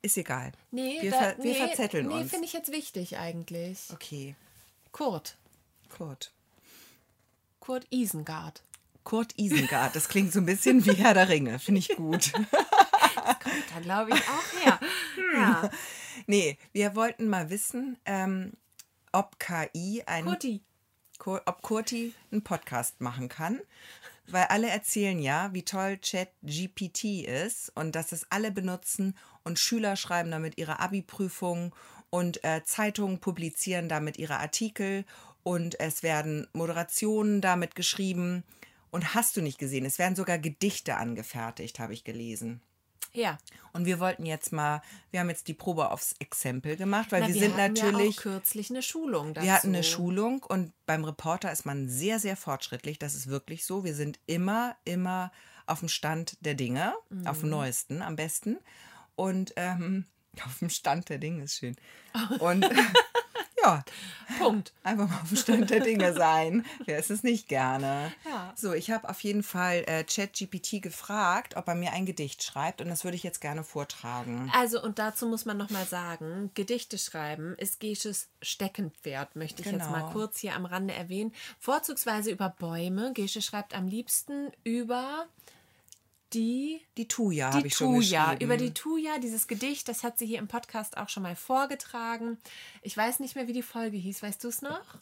[0.03, 0.53] Ist egal.
[0.71, 2.31] Nee, wir, da, ver wir nee, verzetteln nee, uns.
[2.31, 3.79] finde ich jetzt wichtig eigentlich.
[3.93, 4.35] Okay,
[4.91, 5.37] Kurt.
[5.89, 6.33] Kurt.
[7.61, 8.63] Kurt Isengard.
[9.05, 9.95] Kurt Isengard.
[9.95, 11.59] Das klingt so ein bisschen wie Herr der Ringe.
[11.59, 12.33] Finde ich gut.
[13.75, 14.81] Da glaube ich auch her.
[15.35, 15.71] ja.
[16.27, 18.53] Nee, wir wollten mal wissen, ähm,
[19.13, 20.61] ob KI ein Kurti.
[21.19, 23.61] Kur- ob Kurti einen Podcast machen kann.
[24.27, 29.97] Weil alle erzählen ja, wie toll ChatGPT ist und dass es alle benutzen und Schüler
[29.97, 31.73] schreiben damit ihre Abi-Prüfungen
[32.11, 35.05] und äh, Zeitungen publizieren damit ihre Artikel
[35.43, 38.45] und es werden Moderationen damit geschrieben.
[38.91, 42.61] Und hast du nicht gesehen, es werden sogar Gedichte angefertigt, habe ich gelesen.
[43.15, 43.39] Ja.
[43.73, 47.29] Und wir wollten jetzt mal, wir haben jetzt die Probe aufs Exempel gemacht, weil Na,
[47.29, 48.17] wir, wir sind natürlich.
[48.17, 49.47] Ja auch kürzlich eine Schulung dazu.
[49.47, 52.99] Wir hatten eine Schulung und beim Reporter ist man sehr, sehr fortschrittlich.
[52.99, 53.85] Das ist wirklich so.
[53.85, 55.33] Wir sind immer, immer
[55.67, 56.95] auf dem Stand der Dinge,
[57.25, 58.59] auf dem neuesten am besten.
[59.23, 60.07] Und ähm,
[60.45, 61.77] auf dem Stand der Dinge ist schön.
[62.41, 62.69] Und
[63.63, 63.85] ja,
[64.39, 64.73] Punkt.
[64.83, 66.67] einfach mal auf dem Stand der Dinge sein.
[66.87, 68.13] Wer ist es nicht gerne?
[68.25, 68.53] Ja.
[68.57, 72.81] So, ich habe auf jeden Fall äh, ChatGPT gefragt, ob er mir ein Gedicht schreibt
[72.81, 74.51] und das würde ich jetzt gerne vortragen.
[74.57, 79.87] Also, und dazu muss man nochmal sagen, Gedichte schreiben ist Gesches Steckenpferd, möchte ich jetzt
[79.87, 79.91] Genau.
[79.93, 81.33] mal kurz hier am Rande erwähnen.
[81.61, 83.13] Vorzugsweise über Bäume.
[83.13, 85.29] Gesche schreibt am liebsten über
[86.33, 88.45] die Die Tuya habe ich schon Tuya, geschrieben.
[88.45, 92.39] über die Tuya, dieses Gedicht, das hat sie hier im Podcast auch schon mal vorgetragen.
[92.83, 94.99] Ich weiß nicht mehr, wie die Folge hieß, weißt du es noch?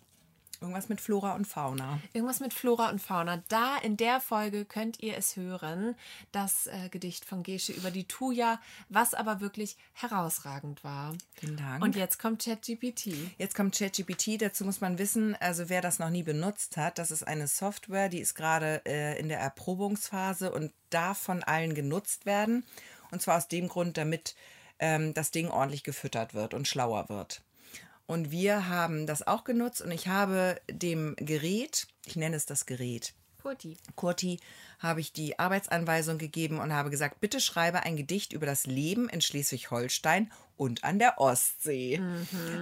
[0.60, 2.00] Irgendwas mit Flora und Fauna.
[2.12, 3.42] Irgendwas mit Flora und Fauna.
[3.48, 5.94] Da in der Folge könnt ihr es hören,
[6.32, 11.16] das äh, Gedicht von Gesche über die Tuya, was aber wirklich herausragend war.
[11.32, 11.82] Vielen Dank.
[11.82, 13.06] Und jetzt kommt ChatGPT.
[13.38, 17.10] Jetzt kommt ChatGPT, dazu muss man wissen, also wer das noch nie benutzt hat, das
[17.10, 22.26] ist eine Software, die ist gerade äh, in der Erprobungsphase und darf von allen genutzt
[22.26, 22.64] werden.
[23.10, 24.34] Und zwar aus dem Grund, damit
[24.78, 27.42] ähm, das Ding ordentlich gefüttert wird und schlauer wird.
[28.10, 32.66] Und wir haben das auch genutzt und ich habe dem Gerät, ich nenne es das
[32.66, 33.76] Gerät, Kurti.
[33.94, 34.40] Kurti
[34.80, 39.08] habe ich die Arbeitsanweisung gegeben und habe gesagt, bitte schreibe ein Gedicht über das Leben
[39.08, 42.02] in Schleswig-Holstein und an der Ostsee.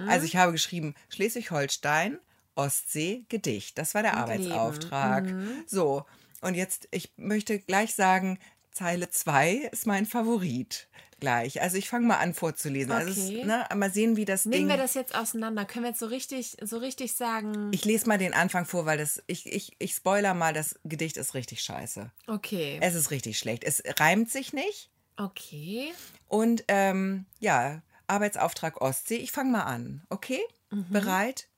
[0.07, 2.19] Also ich habe geschrieben, Schleswig-Holstein,
[2.53, 3.79] Ostsee, Gedicht.
[3.79, 5.33] Das war der Arbeitsauftrag.
[5.65, 6.05] So,
[6.41, 8.37] und jetzt, ich möchte gleich sagen,
[8.79, 10.87] Zeile 2 ist mein Favorit.
[11.19, 11.61] Gleich.
[11.61, 12.93] Also ich fange mal an vorzulesen.
[12.93, 13.41] Also Okay.
[13.41, 14.69] es, ne, mal sehen, wie das Nehmen Ding.
[14.69, 15.65] wir das jetzt auseinander?
[15.65, 18.97] Können wir jetzt so richtig, so richtig sagen, ich lese mal den Anfang vor, weil
[18.97, 22.09] das, ich, ich, ich spoiler mal, das Gedicht ist richtig scheiße.
[22.27, 23.65] okay, Es ist richtig schlecht.
[23.65, 24.89] Es reimt sich nicht.
[25.17, 25.91] okay,
[26.29, 29.17] Und ähm, ja, Arbeitsauftrag Ostsee.
[29.17, 30.03] Ich fange mal an.
[30.09, 30.39] Okay?
[30.69, 31.49] Bereit?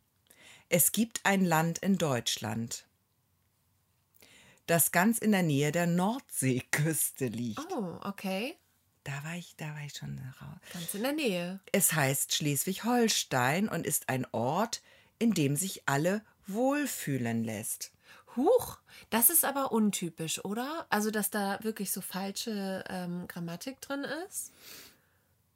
[0.69, 2.87] Es gibt ein Land in Deutschland,
[4.67, 7.59] das ganz in der Nähe der Nordseeküste liegt.
[7.73, 8.55] oh, okay,
[9.03, 10.59] Da war ich, da war ich schon raus.
[10.73, 11.59] ganz in der Nähe.
[11.71, 14.81] Es heißt Schleswig-Holstein und ist ein Ort,
[15.19, 17.91] in dem sich alle wohlfühlen lässt.
[18.35, 18.77] Huch,
[19.09, 20.85] das ist aber untypisch, oder?
[20.89, 24.51] Also, dass da wirklich so falsche ähm, Grammatik drin ist.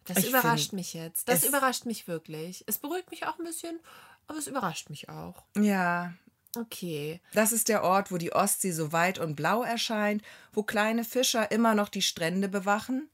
[0.06, 1.30] Das Ich überrascht mich jetzt.
[1.30, 2.64] Das überrascht mich wirklich.
[2.68, 3.80] Es beruhigt mich auch ein bisschen,
[4.28, 5.44] aber es überrascht mich auch.
[5.58, 6.14] Ja,
[6.58, 7.22] Okay.
[7.34, 10.22] Das ist der Ort, wo die Ostsee so weit und blau erscheint,
[10.54, 13.10] wo kleine Fischer immer noch die Strände bewachen?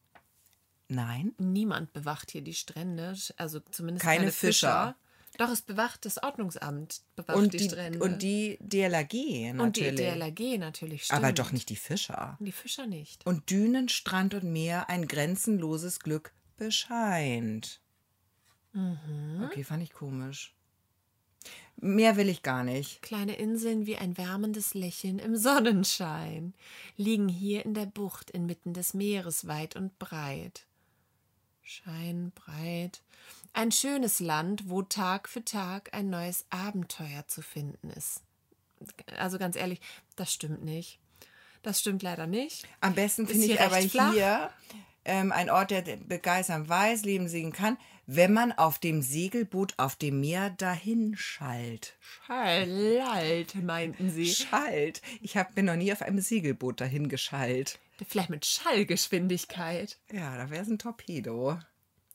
[0.87, 1.33] Nein.
[1.37, 4.95] Niemand bewacht hier die Strände, also zumindest Keine keine, Fischer.
[4.95, 4.95] Fischer.
[5.37, 7.99] Doch, es bewacht das Ordnungsamt, bewacht Und die, die, Strände.
[7.99, 9.59] und die DLRG natürlich.
[9.61, 11.17] Und die DLRG natürlich, stimmt.
[11.23, 12.37] Aber doch nicht die Fischer.
[12.41, 13.25] Die Fischer nicht.
[13.25, 17.79] Und Dünen, Strand und Meer ein grenzenloses Glück bescheint.
[18.73, 19.43] Mhm.
[19.45, 20.53] Okay, fand ich komisch.
[21.83, 23.01] Mehr will ich gar nicht.
[23.01, 26.53] Kleine Inseln wie ein wärmendes Lächeln im Sonnenschein
[26.95, 30.67] liegen hier in der Bucht inmitten des Meeres weit und breit.
[31.63, 33.01] Schein breit.
[33.53, 38.21] Ein schönes Land, wo Tag für Tag ein neues Abenteuer zu finden ist.
[39.17, 39.81] Also ganz ehrlich,
[40.15, 40.99] das stimmt nicht.
[41.63, 42.67] Das stimmt leider nicht.
[42.79, 44.13] Am besten finde ich aber flach.
[44.13, 44.51] hier
[45.03, 47.77] ähm, ein Ort, der begeistern weiß, Leben sehen kann,
[48.13, 51.95] wenn man auf dem Segelboot auf dem Meer dahin schallt.
[52.25, 54.27] Schallalt, meinten sie.
[54.27, 55.01] Schallt.
[55.21, 57.79] Ich hab, bin noch nie auf einem Segelboot dahin geschallt.
[58.05, 59.97] Vielleicht mit Schallgeschwindigkeit.
[60.11, 61.57] Ja, da wäre es ein Torpedo.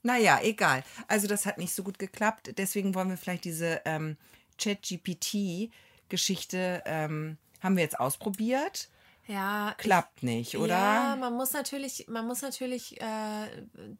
[0.02, 0.84] Naja, egal.
[1.08, 2.52] Also das hat nicht so gut geklappt.
[2.58, 4.18] Deswegen wollen wir vielleicht diese ähm,
[4.58, 8.90] Chat-GPT-Geschichte, ähm, haben wir jetzt ausprobiert.
[9.26, 10.74] Ja, Klappt nicht, oder?
[10.74, 13.46] Ja, man muss natürlich, man muss natürlich äh,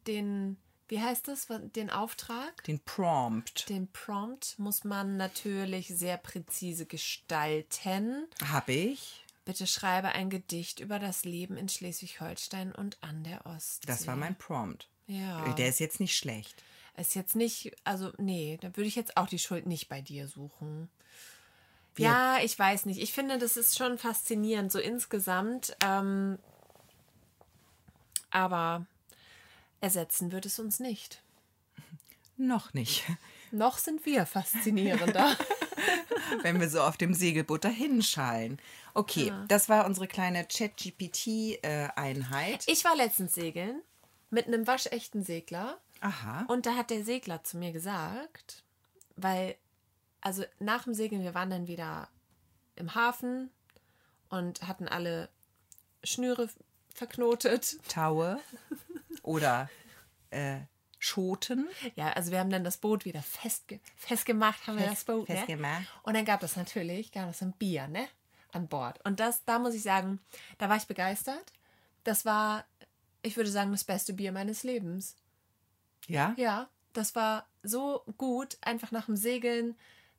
[0.05, 0.57] den,
[0.89, 8.25] wie heißt das, den Auftrag, Den Prompt den Prompt muss man natürlich sehr präzise gestalten.
[8.45, 9.23] habe ich.
[9.45, 13.87] Bitte schreibe ein Gedicht über das Leben in Schleswig-Holstein und an der Ostsee.
[13.87, 14.89] Das war mein Prompt.
[15.07, 15.53] Ja.
[15.53, 16.61] Der ist jetzt nicht schlecht.
[16.97, 20.27] Ist jetzt nicht, also nee, da würde ich jetzt auch die Schuld nicht bei dir
[20.27, 20.89] suchen.
[21.95, 22.99] Wir- Ja, ich weiß nicht.
[22.99, 25.77] Ich finde, das ist schon faszinierend, so insgesamt.
[25.85, 26.39] Ähm,
[28.29, 28.85] aber
[29.81, 31.21] ersetzen wird es uns nicht.
[32.37, 33.03] Noch nicht.
[33.51, 35.35] Noch sind wir faszinierender.
[36.41, 38.59] Wenn wir so auf dem Segelboot dahin schallen.
[38.93, 42.63] Okay, das war unsere kleine Chat-GPT-Einheit.
[42.67, 43.83] ich war letztens segeln
[44.29, 45.77] mit einem waschechten Segler.
[46.01, 46.45] Aha.
[46.47, 48.63] Und da hat der Segler zu mir gesagt,
[49.15, 49.55] weil,
[50.21, 52.09] also nach dem Segeln, wir waren dann wieder
[52.75, 53.49] im Hafen
[54.29, 55.29] und hatten alle
[56.03, 56.49] Schnüre
[56.93, 57.79] verknotet.
[57.87, 58.39] Taue
[59.27, 59.69] oder
[60.31, 60.61] äh,
[60.99, 61.67] Schoten.
[61.95, 65.29] Ja, also wir haben dann das Boot wieder festge festgemacht, haben wir Fest- das Boot,
[65.29, 65.35] ne?
[65.35, 65.83] festgemacht.
[66.03, 68.07] Und dann gab es natürlich, gab es ein Bier, ne?
[68.51, 69.03] An Bord.
[69.05, 70.19] Und das, da muss ich sagen,
[70.57, 71.53] da war ich begeistert.
[72.03, 72.65] Das war,
[73.21, 75.15] ich würde sagen, das beste Bier meines Lebens.
[76.07, 76.33] Ja?
[76.37, 79.75] Ja, das war so gut, einfach nach dem Segeln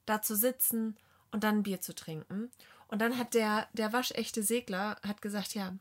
[0.07, 0.97] da zu sitzen
[1.33, 2.51] und dann ein Bier zu trinken.
[2.89, 5.75] Und dann hat der, der waschechte Segler hat gesagt, ja,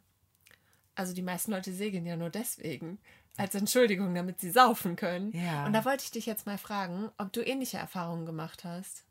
[0.97, 2.97] also die meisten Leute segeln ja nur deswegen,
[3.37, 5.31] als Entschuldigung, damit sie saufen können.
[5.31, 5.65] Ja.
[5.65, 9.03] Und da wollte ich dich jetzt mal fragen, ob du ähnliche Erfahrungen gemacht hast.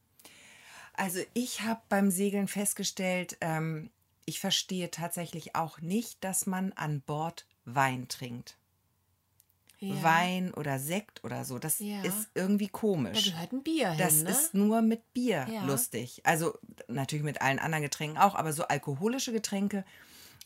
[0.95, 3.91] Also ich habe beim Segeln festgestellt, ähm,
[4.25, 8.57] ich verstehe tatsächlich auch nicht, dass man an Bord Wein trinkt.
[9.79, 10.03] Ja.
[10.03, 11.59] Wein oder Sekt oder so.
[11.59, 12.01] Das Ja.
[12.03, 13.25] ist irgendwie Da komisch.
[13.25, 14.31] gehört ein Bier Das hin, ne?
[14.31, 15.65] ist nur mit Bier Ja.
[15.67, 16.23] lustig.
[16.25, 19.85] Also natürlich mit allen anderen Getränken auch, aber so alkoholische Getränke.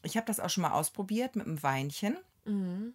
[0.02, 2.16] Ich habe das auch schon mal ausprobiert mit einem Weinchen.
[2.44, 2.94] Mhm.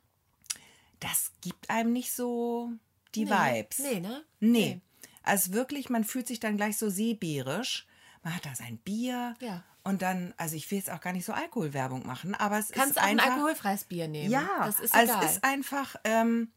[0.99, 2.71] Das gibt einem nicht so
[3.13, 3.31] die nee.
[3.31, 3.79] Vibes.
[3.79, 4.23] Nee, ne?
[4.39, 4.81] Nee.
[5.23, 7.87] Also wirklich, man fühlt sich dann gleich so seebärisch.
[8.23, 9.35] Man hat da sein Bier.
[9.39, 9.63] Ja.
[9.83, 12.91] Und dann, also ich will jetzt auch gar nicht so Alkoholwerbung machen, aber es Kannst
[12.91, 13.35] ist auch ein einfach.
[13.35, 14.31] alkoholfreies Bier nehmen.
[14.31, 15.25] Ja, das ist also egal.
[15.25, 16.51] es ist einfach, ähm,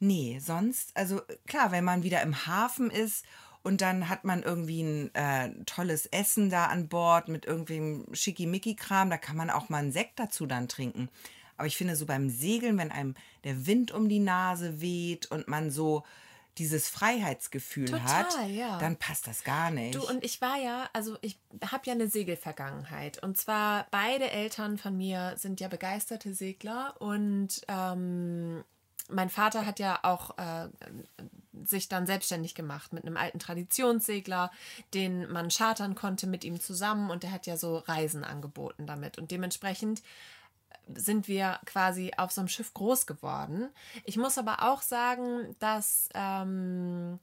[0.00, 3.26] nee, sonst, also klar, wenn man wieder im Hafen ist
[3.62, 9.10] und dann hat man irgendwie ein äh, tolles Essen da an Bord mit irgendwem Schickimicki-Kram,
[9.10, 11.08] da kann man auch mal einen Sekt dazu dann trinken.
[11.56, 15.48] Aber ich finde so beim Segeln, wenn einem der Wind um die Nase weht und
[15.48, 16.02] man so
[16.58, 18.78] dieses Freiheitsgefühl Total, hat, ja.
[18.78, 19.94] dann passt das gar nicht.
[19.94, 23.22] Du und ich war ja, also ich habe ja eine Segelvergangenheit.
[23.22, 28.64] Und zwar beide Eltern von mir sind ja begeisterte Segler und ähm,
[29.12, 30.68] mein Vater hat ja auch äh,
[31.64, 34.50] sich dann selbstständig gemacht mit einem alten Traditionssegler,
[34.94, 39.18] den man chartern konnte mit ihm zusammen und der hat ja so Reisen angeboten damit.
[39.18, 40.02] Und dementsprechend
[40.94, 43.68] sind wir quasi auf so einem Schiff groß geworden.
[44.04, 47.18] Ich muss aber auch sagen, dass ähm,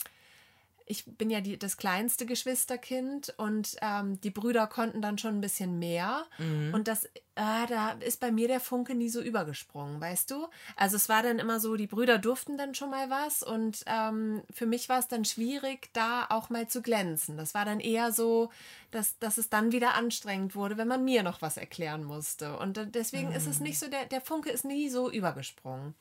[0.89, 5.41] ich bin ja die, das kleinste Geschwisterkind und ähm, die Brüder konnten dann schon ein
[5.41, 6.25] bisschen mehr.
[6.73, 10.47] Und das, ah, da ist bei mir der Funke nie so übergesprungen, weißt du?
[10.75, 14.41] Also es war dann immer so, die Brüder durften dann schon mal was und ähm,
[14.51, 17.37] für mich war es dann schwierig, da auch mal zu glänzen.
[17.37, 18.49] Das war dann eher so,
[18.89, 22.57] dass, dass es dann wieder anstrengend wurde, wenn man mir noch was erklären musste.
[22.57, 25.93] Und äh, deswegen ist es nicht so, der, der Funke ist nie so übergesprungen.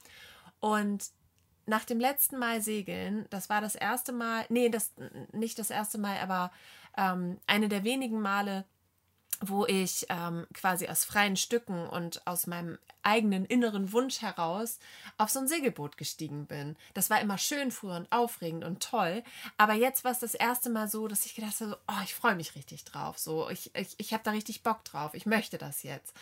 [0.61, 1.11] Und
[1.69, 4.93] nach dem letzten Mal segeln, das war das erste Mal, nee, das
[5.33, 6.51] nicht das erste Mal, aber
[6.97, 8.65] ähm, eine der wenigen Male,
[9.41, 14.81] wo ich ähm, quasi aus freien Stücken und aus meinem eigenen inneren Wunsch heraus
[15.17, 16.77] auf so ein Segelboot gestiegen bin.
[16.95, 19.23] Das war immer schön früher und aufregend und toll.
[19.57, 22.35] Aber jetzt war es das erste Mal so, dass ich gedacht habe, oh, ich freue
[22.35, 23.19] mich richtig drauf.
[23.19, 25.15] So, ich, ich, ich habe da richtig Bock drauf.
[25.15, 26.15] Ich möchte das jetzt.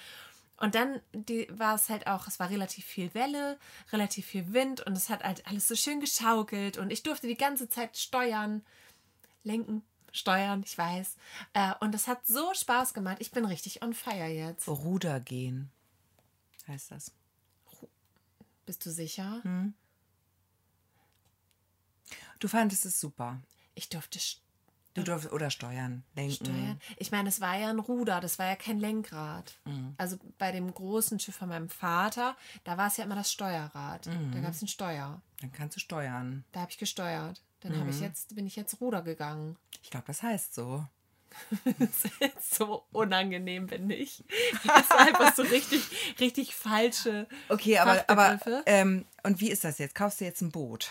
[0.59, 3.59] Und dann die, war es halt auch, es war relativ viel Welle,
[3.93, 7.37] relativ viel Wind und es hat halt alles so schön geschaukelt und ich durfte die
[7.37, 8.65] ganze Zeit steuern,
[9.45, 11.17] lenken, steuern, ich weiß.
[11.53, 13.19] Äh, und es hat so Spaß gemacht.
[13.21, 14.67] Ich bin richtig on fire jetzt.
[14.67, 15.71] Ruder gehen
[16.69, 17.13] heißt das.
[18.65, 19.43] Bist du sicher?
[19.43, 19.75] Hm.
[22.39, 23.41] Du fandest es super.
[23.75, 24.19] Ich durfte
[24.97, 26.47] Du durftest oder steuern, lenken.
[26.47, 26.81] Steuern.
[26.97, 29.59] Ich meine, es war ja ein Ruder, das war ja kein Lenkrad.
[29.67, 29.95] Mhm.
[29.99, 34.07] Also bei dem großen Schiff von meinem Vater, da war es ja immer das Steuerrad.
[34.07, 34.33] Mhm.
[34.33, 35.21] Da gab es ein Steuer.
[35.43, 36.45] Dann kannst du steuern.
[36.53, 37.43] Da habe ich gesteuert.
[37.61, 37.91] Dann mhm.
[37.91, 39.59] ich jetzt, bin ich jetzt Ruder gegangen.
[39.83, 40.87] Ich glaube, das heißt so.
[41.79, 44.25] das ist jetzt so unangenehm, bin ich.
[44.67, 45.83] Das ist einfach so richtig,
[46.19, 47.29] richtig falsche.
[47.51, 49.95] Okay, aber, aber ähm, und wie ist das jetzt?
[49.95, 50.91] Kaufst du jetzt ein Boot?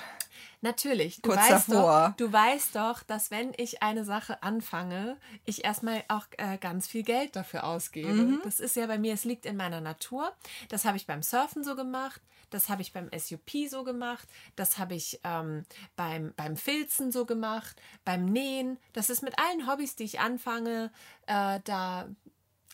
[0.62, 1.22] Natürlich.
[1.22, 2.10] Du Kurz weißt davor.
[2.10, 6.88] Doch, du weißt doch, dass wenn ich eine Sache anfange, ich erstmal auch äh, ganz
[6.88, 8.12] viel Geld dafür ausgebe.
[8.12, 8.42] Mhm.
[8.44, 10.34] Das ist ja bei mir, es liegt in meiner Natur.
[10.70, 12.22] Das habe ich beim Surfen so gemacht.
[12.50, 14.28] Das habe ich beim SUP so gemacht.
[14.56, 17.82] Das habe ich ähm, beim, beim Filzen so gemacht.
[18.04, 18.78] Beim Nähen.
[18.94, 20.92] Das ist mit allen Hobbys, die ich anfange,
[21.28, 22.08] äh, da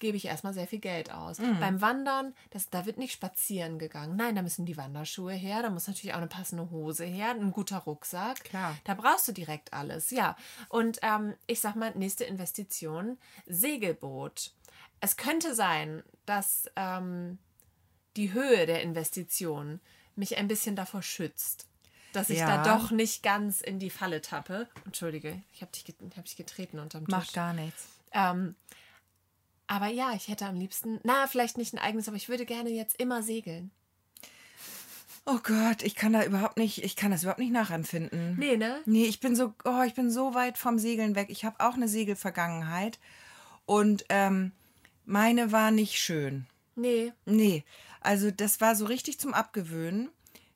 [0.02, 1.40] gebe ich erstmal sehr viel Geld aus.
[1.40, 1.60] Mhm.
[1.62, 4.18] Beim Wandern, das, da wird nicht spazieren gegangen.
[4.18, 7.52] Nein, da müssen die Wanderschuhe her, da muss natürlich auch eine passende Hose her, ein
[7.52, 8.44] guter Rucksack.
[8.44, 8.76] Klar.
[8.84, 10.36] Da brauchst du direkt alles, ja.
[10.68, 14.52] Und ähm, ich sag mal, nächste Investition, Segelboot.
[15.00, 17.38] Es könnte sein, dass ähm,
[18.18, 19.80] die Höhe der Investition
[20.18, 21.68] mich ein bisschen davor schützt
[22.14, 22.58] dass ich ja.
[22.62, 24.68] da doch nicht ganz in die Falle tappe.
[24.84, 25.86] Entschuldige, ich habe dich,
[26.18, 27.12] hab dich getreten unterm Tisch.
[27.12, 27.88] Macht gar nichts.
[28.12, 28.56] Ähm,
[29.72, 32.70] aber ja, ich hätte am liebsten, na, vielleicht nicht ein eigenes, aber ich würde gerne
[32.72, 33.72] jetzt immer segeln.
[35.26, 38.36] Oh Gott, ich kann da überhaupt nicht, ich kann das überhaupt nicht nachempfinden.
[38.38, 38.82] Nee, ne?
[38.86, 41.30] Nee, ich bin so, oh, ich bin so weit vom Segeln weg.
[41.30, 43.00] Ich habe auch eine Segelvergangenheit
[43.66, 44.52] und ähm,
[45.06, 46.48] meine war nicht schön.
[46.76, 47.14] Nee.
[47.26, 47.64] Nee,
[48.02, 50.10] also das war so richtig zum Abgewöhnen.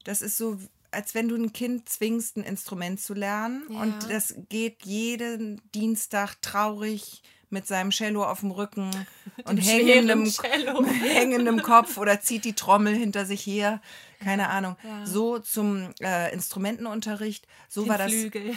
[0.04, 0.60] Das ist so,
[0.92, 3.64] als wenn du ein Kind zwingst, ein Instrument zu lernen.
[3.70, 3.80] Ja.
[3.80, 8.92] Und das geht jeden Dienstag traurig mit seinem Cello auf dem Rücken
[9.46, 10.26] und hängendem,
[11.04, 13.82] hängendem Kopf oder zieht die Trommel hinter sich her.
[14.26, 14.76] Keine Ahnung.
[14.82, 15.06] Ja.
[15.06, 17.48] So zum äh, Instrumentenunterricht.
[17.70, 18.12] So den war das.
[18.12, 18.56] Flügel.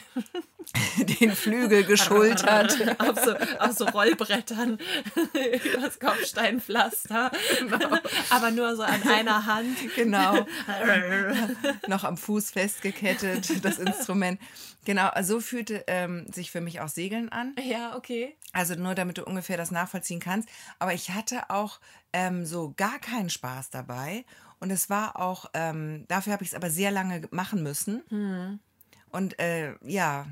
[1.20, 2.74] den Flügel geschultert.
[2.98, 4.78] auf, so, auf so Rollbrettern
[5.74, 7.30] übers Kopfsteinpflaster.
[7.58, 7.98] Genau.
[8.30, 9.76] Aber nur so an einer Hand.
[9.94, 10.46] Genau.
[11.86, 14.40] Noch am Fuß festgekettet, das Instrument.
[14.86, 17.54] Genau, so fühlte ähm, sich für mich auch Segeln an.
[17.62, 18.38] Ja, okay.
[18.54, 20.48] Also nur damit du ungefähr das nachvollziehen kannst.
[20.78, 21.78] Aber ich hatte auch
[22.14, 24.24] ähm, so gar keinen Spaß dabei.
[24.60, 28.02] Und es war auch, ähm, dafür habe ich es aber sehr lange machen müssen.
[28.08, 28.58] Hm.
[29.10, 30.26] Und äh, ja,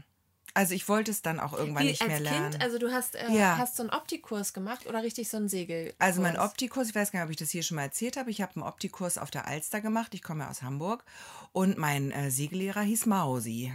[0.57, 2.53] also ich wollte es dann auch irgendwann Wie, nicht mehr lernen.
[2.53, 3.59] Kind, also du hast, äh, ja.
[3.59, 5.93] hast so einen Optikurs gemacht oder richtig so einen Segel?
[5.99, 8.31] Also mein Optikurs, ich weiß gar nicht, ob ich das hier schon mal erzählt habe.
[8.31, 10.15] Ich habe einen Optikurs auf der Alster gemacht.
[10.15, 11.05] Ich komme ja aus Hamburg.
[11.53, 13.71] Und mein äh, Segellehrer hieß Mausi.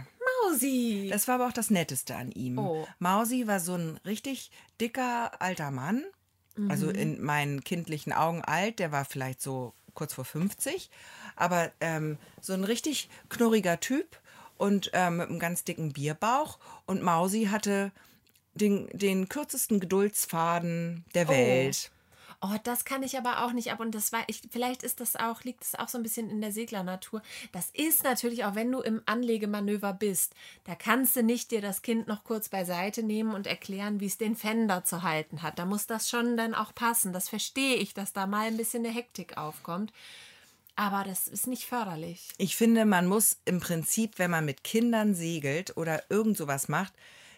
[0.50, 1.08] Mausi.
[1.08, 2.58] Das war aber auch das Netteste an ihm.
[2.58, 2.88] Oh.
[2.98, 6.02] Mausi war so ein richtig dicker alter Mann.
[6.56, 6.70] Also mhm.
[6.70, 8.80] Also in meinen kindlichen Augen alt.
[8.80, 10.90] Der war vielleicht so kurz vor 50.
[11.36, 14.18] Aber ähm, so ein richtig knurriger Typ
[14.58, 16.58] und ähm, mit einem ganz dicken Bierbauch.
[16.86, 17.92] Und Mausi hatte
[18.54, 21.32] den, den kürzesten Geduldsfaden der oh.
[21.32, 21.90] Welt.
[22.44, 23.78] Oh, das kann ich aber auch nicht ab.
[23.78, 26.40] Und das war, ich, vielleicht ist das auch, liegt es auch so ein bisschen in
[26.40, 27.22] der Seglernatur.
[27.52, 31.82] Das ist natürlich auch, wenn du im Anlegemanöver bist, da kannst du nicht dir das
[31.82, 35.60] Kind noch kurz beiseite nehmen und erklären, wie es den Fender zu halten hat.
[35.60, 37.12] Da muss das schon dann auch passen.
[37.12, 39.92] Das verstehe ich, dass da mal ein bisschen eine Hektik aufkommt.
[40.74, 42.28] Aber das ist nicht förderlich.
[42.38, 46.92] Ich finde, man muss im Prinzip, wenn man mit Kindern segelt oder irgend sowas macht,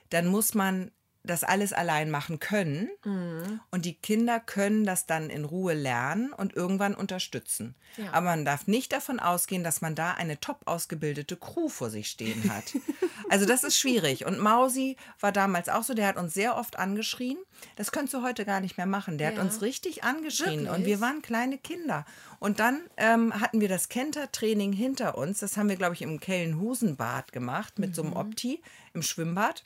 [0.08, 0.92] dann muss man
[1.24, 2.90] das alles allein machen können.
[3.04, 3.60] Mhm.
[3.70, 7.74] Und die Kinder können das dann in Ruhe lernen und irgendwann unterstützen.
[7.96, 8.12] Ja.
[8.12, 12.08] Aber man darf nicht davon ausgehen, dass man da eine top ausgebildete Crew vor sich
[12.08, 12.64] stehen hat.
[13.30, 14.26] also das ist schwierig.
[14.26, 17.38] Und Mausi war damals auch so, der hat uns sehr oft angeschrien.
[17.76, 19.16] Das könntest du heute gar nicht mehr machen.
[19.16, 19.36] Der ja.
[19.36, 20.70] hat uns richtig angeschrien Wirklich?
[20.70, 22.04] und wir waren kleine Kinder.
[22.38, 25.38] Und dann ähm, hatten wir das Kenter-Training hinter uns.
[25.38, 27.94] Das haben wir, glaube ich, im Kellenhusenbad gemacht mit mhm.
[27.94, 28.18] so einem mhm.
[28.18, 29.64] Opti im Schwimmbad.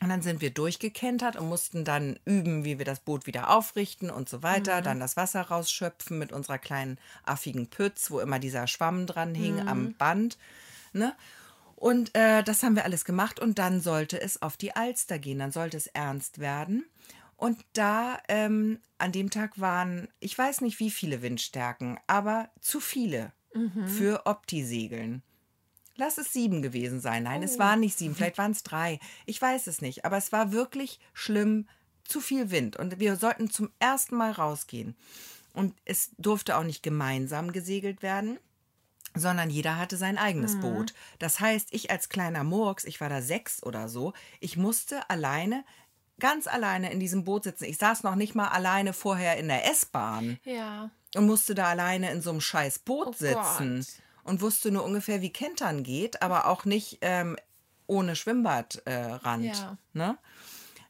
[0.00, 4.10] Und dann sind wir durchgekentert und mussten dann üben, wie wir das Boot wieder aufrichten
[4.10, 4.80] und so weiter.
[4.80, 4.84] Mhm.
[4.84, 9.62] Dann das Wasser rausschöpfen mit unserer kleinen affigen Pütz, wo immer dieser Schwamm dran hing
[9.62, 9.68] mhm.
[9.68, 10.38] am Band.
[10.92, 11.14] Ne?
[11.76, 15.38] Und äh, das haben wir alles gemacht und dann sollte es auf die Alster gehen.
[15.38, 16.84] Dann sollte es ernst werden.
[17.36, 22.80] Und da, ähm, an dem Tag waren, ich weiß nicht wie viele Windstärken, aber zu
[22.80, 23.32] viele
[23.86, 25.22] für Opti-Segeln.
[25.96, 27.22] Lass es sieben gewesen sein.
[27.22, 28.98] Nein, es waren nicht sieben, vielleicht waren es drei.
[29.24, 30.04] Ich weiß es nicht.
[30.04, 31.66] Aber es war wirklich schlimm,
[32.04, 32.76] zu viel Wind.
[32.76, 34.94] Und wir sollten zum ersten Mal rausgehen.
[35.54, 38.38] Und es durfte auch nicht gemeinsam gesegelt werden,
[39.14, 40.92] sondern jeder hatte sein eigenes Boot.
[41.18, 45.64] Das heißt, ich als kleiner Murks, ich war da sechs oder so, ich musste alleine,
[46.20, 47.64] ganz alleine in diesem Boot sitzen.
[47.64, 50.90] Ich saß noch nicht mal alleine vorher in der S-Bahn Ja.
[51.14, 53.86] und musste da alleine in so einem scheiß Boot Oh sitzen Gott.
[54.26, 57.36] Und wusste nur ungefähr, wie Kentern geht, aber auch nicht ähm,
[57.86, 58.82] ohne Schwimmbadrand.
[58.86, 59.78] Äh, Rand, Ja.
[59.92, 60.18] ne?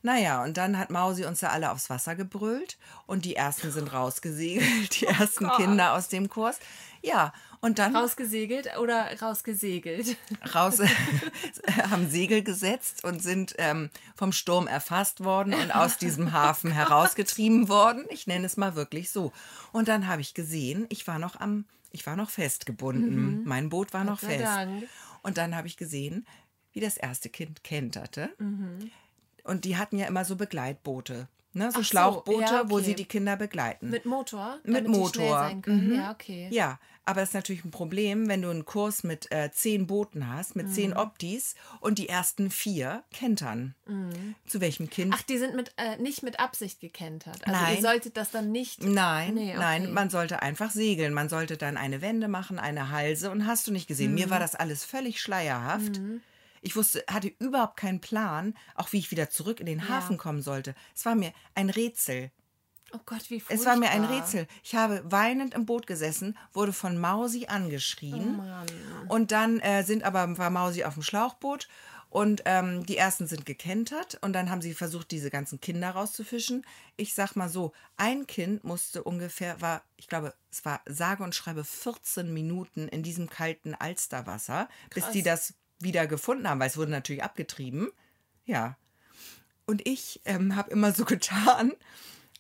[0.03, 3.93] Naja, und dann hat Mausi uns da alle aufs Wasser gebrüllt und die ersten sind
[3.93, 5.57] rausgesegelt, die ersten Oh.
[5.57, 6.61] Kinder aus dem Kurs.
[7.03, 10.17] Ja, und dann Rausgesegelt oder rausgesegelt?
[10.55, 10.79] raus,
[11.91, 17.69] haben Segel gesetzt und sind ähm, vom Sturm erfasst worden und aus diesem Hafen herausgetrieben
[17.69, 18.05] worden.
[18.11, 19.33] Ich nenne es mal wirklich so.
[19.73, 23.45] Und dann habe ich gesehen, ich war noch am, ich war noch festgebunden.
[23.45, 24.45] Mein Boot war noch sei fest.
[24.45, 24.85] Dank.
[25.23, 26.27] Und dann habe ich gesehen,
[26.73, 28.31] wie das erste Kind kenterte.
[28.39, 28.91] Mhm.
[29.45, 31.29] Und die hatten ja immer so Begleitboote.
[31.57, 32.85] Ne, so Ach so, Schlauchboote, ja, wo okay.
[32.85, 33.89] sie die Kinder begleiten.
[33.89, 34.59] Mit Motor?
[34.65, 35.51] Mit Motor.
[35.65, 35.95] Mhm.
[35.95, 36.49] Ja, okay.
[36.51, 40.29] Ja, aber das ist natürlich ein Problem, wenn du einen Kurs mit äh, zehn Booten
[40.29, 40.97] hast, mit zehn Mhm.
[40.99, 43.75] Optis und die ersten vier kentern.
[44.47, 45.15] Zu welchem Kind?
[45.17, 47.47] Ach, die sind mit, äh, nicht mit Absicht gekentert.
[47.47, 47.77] Also Nein.
[47.77, 48.83] ihr solltet das dann nicht.
[48.83, 49.59] Nein, Nee, okay.
[49.59, 51.15] nein, man sollte einfach segeln.
[51.15, 54.13] Man sollte dann eine Wende machen, eine Halse und hast du nicht gesehen.
[54.15, 54.31] Mir Mhm.
[54.31, 56.01] war das alles völlig schleierhaft.
[56.67, 59.89] Ich wusste, hatte überhaupt keinen Plan, auch wie ich wieder zurück in den Ja.
[59.89, 60.75] Hafen kommen sollte.
[60.97, 62.33] Es war mir ein Rätsel.
[62.93, 63.55] Oh Gott, wie furchtbar.
[63.57, 64.49] Es war mir ein Rätsel.
[64.65, 68.41] Ich habe weinend im Boot gesessen, wurde von Mausi angeschrien.
[68.41, 68.67] Oh Mann.
[69.09, 71.69] Und dann äh, sind aber war Mausi auf dem Schlauchboot
[72.11, 76.67] und ähm, die ersten sind gekentert und dann haben sie versucht, diese ganzen Kinder rauszufischen.
[76.97, 81.35] Ich sag mal so, ein Kind musste ungefähr, war, ich glaube, es war sage und
[81.35, 86.77] schreibe 14 Minuten in diesem kalten Alsterwasser, bis die das wieder gefunden haben, weil es
[86.77, 87.91] wurde natürlich abgetrieben.
[88.45, 88.77] Ja.
[89.67, 91.73] Und ich ähm, habe immer so getan,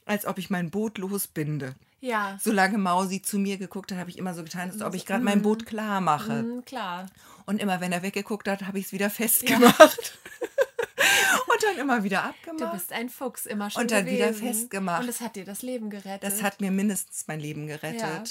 [0.05, 1.75] als ob ich mein Boot losbinde.
[2.01, 2.39] Ja.
[2.41, 5.25] Solange Mausi zu mir geguckt hat, habe ich immer so getan, als ob ich gerade
[5.25, 6.43] mein Boot klar mache.
[6.43, 7.07] Mhm, klar.
[7.47, 10.19] Und immer, wenn er weggeguckt hat, habe ich es wieder festgemacht.
[11.49, 12.75] und dann immer wieder Du abgemacht.
[12.75, 14.47] bist ein Fuchs, immer schon Und dann wieder gewesen.
[14.55, 15.03] festgemacht.
[15.03, 16.23] Und es hat dir das Leben gerettet.
[16.23, 18.01] Das hat mir mindestens mein Leben gerettet.
[18.01, 18.23] Ja.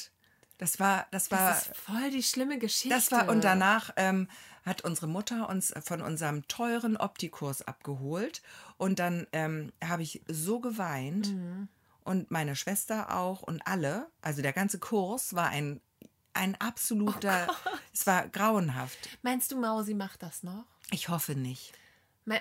[0.57, 2.95] Das war, das war, das ist voll die schlimme Geschichte.
[2.95, 4.29] das war, und danach ähm,
[4.65, 8.41] hat unsere Mutter uns von unserem teuren Optikurs abgeholt.
[8.77, 11.27] Und dann ähm, habe ich so geweint.
[11.33, 11.67] Mhm.
[12.03, 14.07] Und meine Schwester auch und alle.
[14.21, 15.81] Also der ganze Kurs war ein,
[16.33, 19.09] ein absoluter, Oh es war grauenhaft.
[19.23, 20.65] Meinst du, Mausi macht das noch?
[20.91, 21.73] Ich hoffe nicht.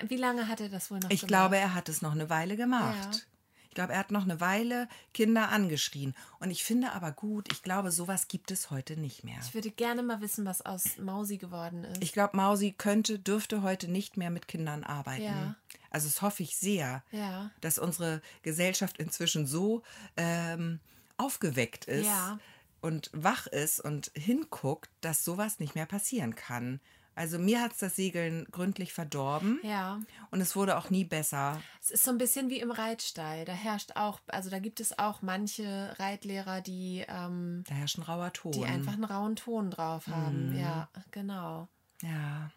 [0.07, 1.27] Wie lange hat er das wohl noch Ich gemacht?
[1.27, 3.27] glaube, er hat es noch eine Weile gemacht.
[3.75, 6.15] Ich glaube, er hat noch eine Weile Kinder angeschrien.
[6.39, 9.35] Und ich finde aber gut, ich glaube, sowas gibt es heute nicht mehr.
[9.45, 12.01] Ich würde gerne mal wissen, was aus Mausi geworden ist.
[12.01, 15.23] Ich glaube, Mausi könnte, dürfte heute nicht mehr mit Kindern arbeiten.
[15.23, 15.55] Ja.
[15.89, 17.51] Also das hoffe ich sehr, Ja.
[17.59, 19.83] dass unsere Gesellschaft inzwischen so
[20.15, 20.79] ähm,
[21.17, 22.39] aufgeweckt ist Ja.
[22.79, 26.79] und wach ist und hinguckt, dass sowas nicht mehr passieren kann.
[27.15, 30.01] Also mir hat es das Segeln gründlich verdorben ja.
[30.31, 31.61] und es wurde auch nie besser.
[31.81, 33.45] Es ist so ein bisschen wie im Reitstall.
[33.45, 38.03] Da herrscht auch, also da gibt es auch manche Reitlehrer, die, ähm, Da herrscht ein
[38.03, 38.51] rauer Ton.
[38.51, 40.49] die einfach einen rauen Ton drauf haben.
[40.49, 40.59] Mhm.
[40.59, 41.69] Ja, genau.
[42.01, 42.51] Ja.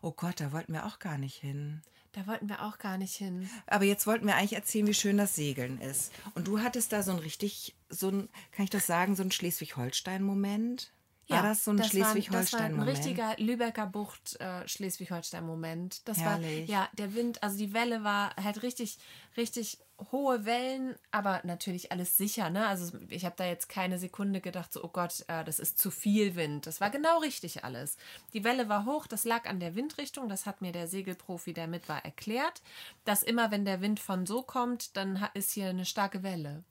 [0.00, 1.82] Oh Gott, da wollten wir auch gar nicht hin.
[2.12, 3.50] Da wollten wir auch gar nicht hin.
[3.66, 6.12] Aber jetzt wollten wir eigentlich erzählen, wie schön das Segeln ist.
[6.34, 9.30] Und du hattest da so ein richtig, so ein, kann ich das sagen, so ein
[9.32, 10.92] Schleswig-Holstein-Moment?
[11.28, 12.88] War das so ein das war- Das war ein Schleswig-Holstein-Moment?
[12.98, 16.06] richtiger Lübecker Bucht äh, Schleswig-Holstein-Moment.
[16.08, 16.68] Das war Herrlich.
[16.68, 18.98] ja der Wind, also die Welle war halt richtig,
[19.36, 19.78] richtig
[20.12, 22.50] hohe Wellen, aber natürlich alles sicher.
[22.50, 22.66] Ne?
[22.66, 25.90] Also ich habe da jetzt keine Sekunde gedacht, so oh Gott, äh, das ist zu
[25.90, 26.66] viel Wind.
[26.66, 27.96] Das war genau richtig alles.
[28.34, 30.28] Die Welle war hoch, das lag an der Windrichtung.
[30.28, 32.62] Das hat mir der Segelprofi, der mit war, erklärt,
[33.04, 36.62] dass immer wenn der Wind von so kommt, dann ist hier eine starke Welle.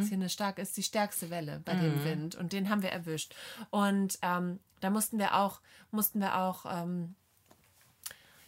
[0.00, 2.90] Ist hier eine starke, ist die stärkste Welle bei dem Wind und den haben wir
[2.90, 3.34] erwischt.
[3.70, 5.60] Und ähm, da mussten wir auch,
[5.92, 7.14] mussten wir auch, ähm,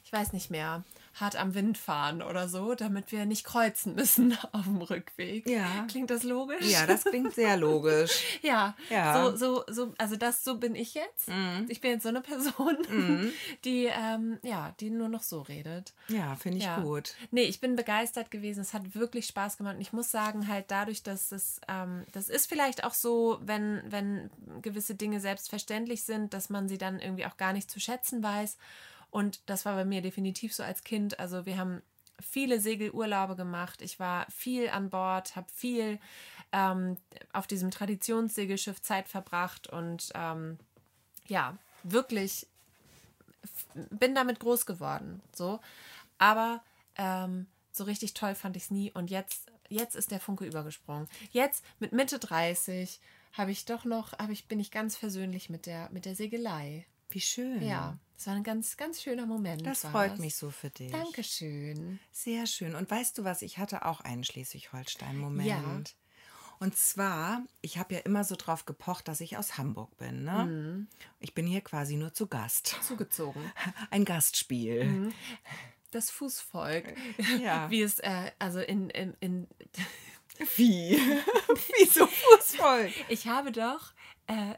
[0.04, 0.84] ich weiß nicht mehr,
[1.18, 5.48] hart am Wind fahren oder so, damit wir nicht kreuzen müssen auf dem Rückweg.
[5.48, 5.86] Ja.
[5.88, 6.66] Klingt das logisch?
[6.70, 8.22] Ja, das klingt sehr logisch.
[8.42, 9.30] Ja, Ja.
[9.30, 11.28] So, so, so, also das, so bin ich jetzt.
[11.68, 12.76] Ich bin jetzt so eine Person,
[13.64, 15.94] die, ähm, ja, die nur noch so redet.
[16.08, 16.80] Ja, finde ich Ja.
[16.80, 17.14] gut.
[17.30, 18.60] Nee, ich bin begeistert gewesen.
[18.60, 19.76] Es hat wirklich Spaß gemacht.
[19.76, 23.82] Und ich muss sagen, halt dadurch, dass es, ähm, das ist vielleicht auch so, wenn,
[23.88, 24.30] wenn
[24.62, 28.58] gewisse Dinge selbstverständlich sind, dass man sie dann irgendwie auch gar nicht zu schätzen weiß.
[29.10, 31.18] Und das war bei mir definitiv so als Kind.
[31.18, 31.82] Also wir haben
[32.20, 33.82] viele Segelurlaube gemacht.
[33.82, 35.98] Ich war viel an Bord, habe viel
[36.52, 36.96] ähm,
[37.32, 40.58] auf diesem Traditionssegelschiff Zeit verbracht und ähm,
[41.26, 42.46] ja, wirklich
[43.90, 45.22] bin damit groß geworden.
[45.34, 45.60] So.
[46.18, 46.62] Aber
[46.96, 48.90] ähm, so richtig toll fand ich es nie.
[48.90, 51.08] Und jetzt, jetzt ist der Funke übergesprungen.
[51.32, 53.00] Jetzt mit Mitte 30
[53.34, 56.86] habe ich doch noch, habe ich, bin ich ganz versöhnlich mit der, mit der Segelei.
[57.10, 57.62] Wie schön.
[57.62, 59.66] Ja, es war ein ganz, ganz schöner Moment.
[59.66, 60.18] Das freut es.
[60.18, 60.90] mich so für dich.
[60.92, 61.98] Dankeschön.
[62.12, 62.74] Sehr schön.
[62.74, 63.42] Und weißt du was?
[63.42, 65.46] Ich hatte auch einen Schleswig-Holstein-Moment.
[65.46, 65.62] Ja.
[66.58, 70.24] Und zwar, ich habe ja immer so drauf gepocht, dass ich aus Hamburg bin.
[70.24, 70.44] Ne?
[70.46, 70.88] Mhm.
[71.20, 72.76] Ich bin hier quasi nur zu Gast.
[72.82, 73.42] Zugezogen.
[73.90, 74.84] Ein Gastspiel.
[74.84, 75.12] Mhm.
[75.90, 76.96] Das Fußvolk.
[77.42, 77.70] Ja.
[77.70, 79.48] Wie es, äh, also in, in, in
[80.56, 80.98] Wie?
[81.78, 82.92] Wieso Fußvolk?
[83.08, 83.92] ich habe doch,
[84.26, 84.54] äh,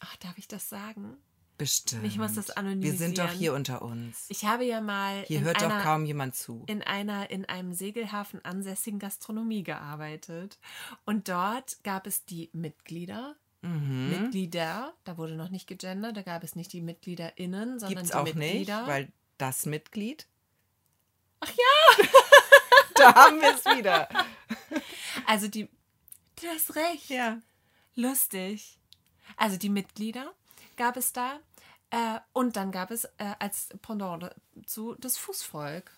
[0.00, 1.16] ach, darf ich das sagen?
[1.60, 2.04] Bestimmt.
[2.06, 2.96] Ich muss das Wir anonymisieren.
[2.98, 4.24] sind doch hier unter uns.
[4.30, 6.64] Ich habe ja mal Hier in hört einer, doch kaum jemand zu.
[6.68, 10.58] in einer in einem Segelhafen ansässigen Gastronomie gearbeitet
[11.04, 13.36] und dort gab es die Mitglieder.
[13.60, 14.08] Mhm.
[14.22, 18.08] Mitglieder, da wurde noch nicht gegendert, da gab es nicht die MitgliederInnen, sondern Gibt es
[18.08, 18.86] die auch nicht, Mitglieder.
[18.86, 20.26] weil das Mitglied.
[21.40, 22.04] Ach ja!
[22.94, 24.08] Da haben wir es wieder.
[25.26, 25.68] Also die,
[26.40, 27.08] du hast recht.
[27.08, 27.38] Ja.
[27.94, 28.78] Lustig.
[29.38, 30.34] Also die Mitglieder
[30.76, 31.38] gab es da
[31.90, 35.90] äh, und dann gab es äh, als Pendant dazu das Fußvolk.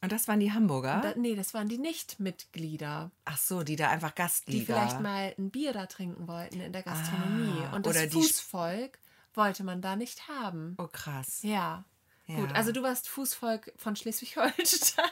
[0.00, 1.00] Und das waren die Hamburger?
[1.02, 4.64] Da, nee, das waren die Nicht-Mitglieder, Ach so, die da einfach die Gastlieder.
[4.66, 7.62] vielleicht mal ein Bier da trinken wollten in der Gastronomie.
[7.70, 8.98] Ah, und das die- Fußvolk
[9.34, 10.76] wollte man da nicht haben.
[10.78, 11.38] Oh krass.
[11.42, 11.84] Ja.
[12.26, 12.36] Ja.
[12.36, 15.04] Gut, also du warst Fußvolk von Schleswig-Holstein.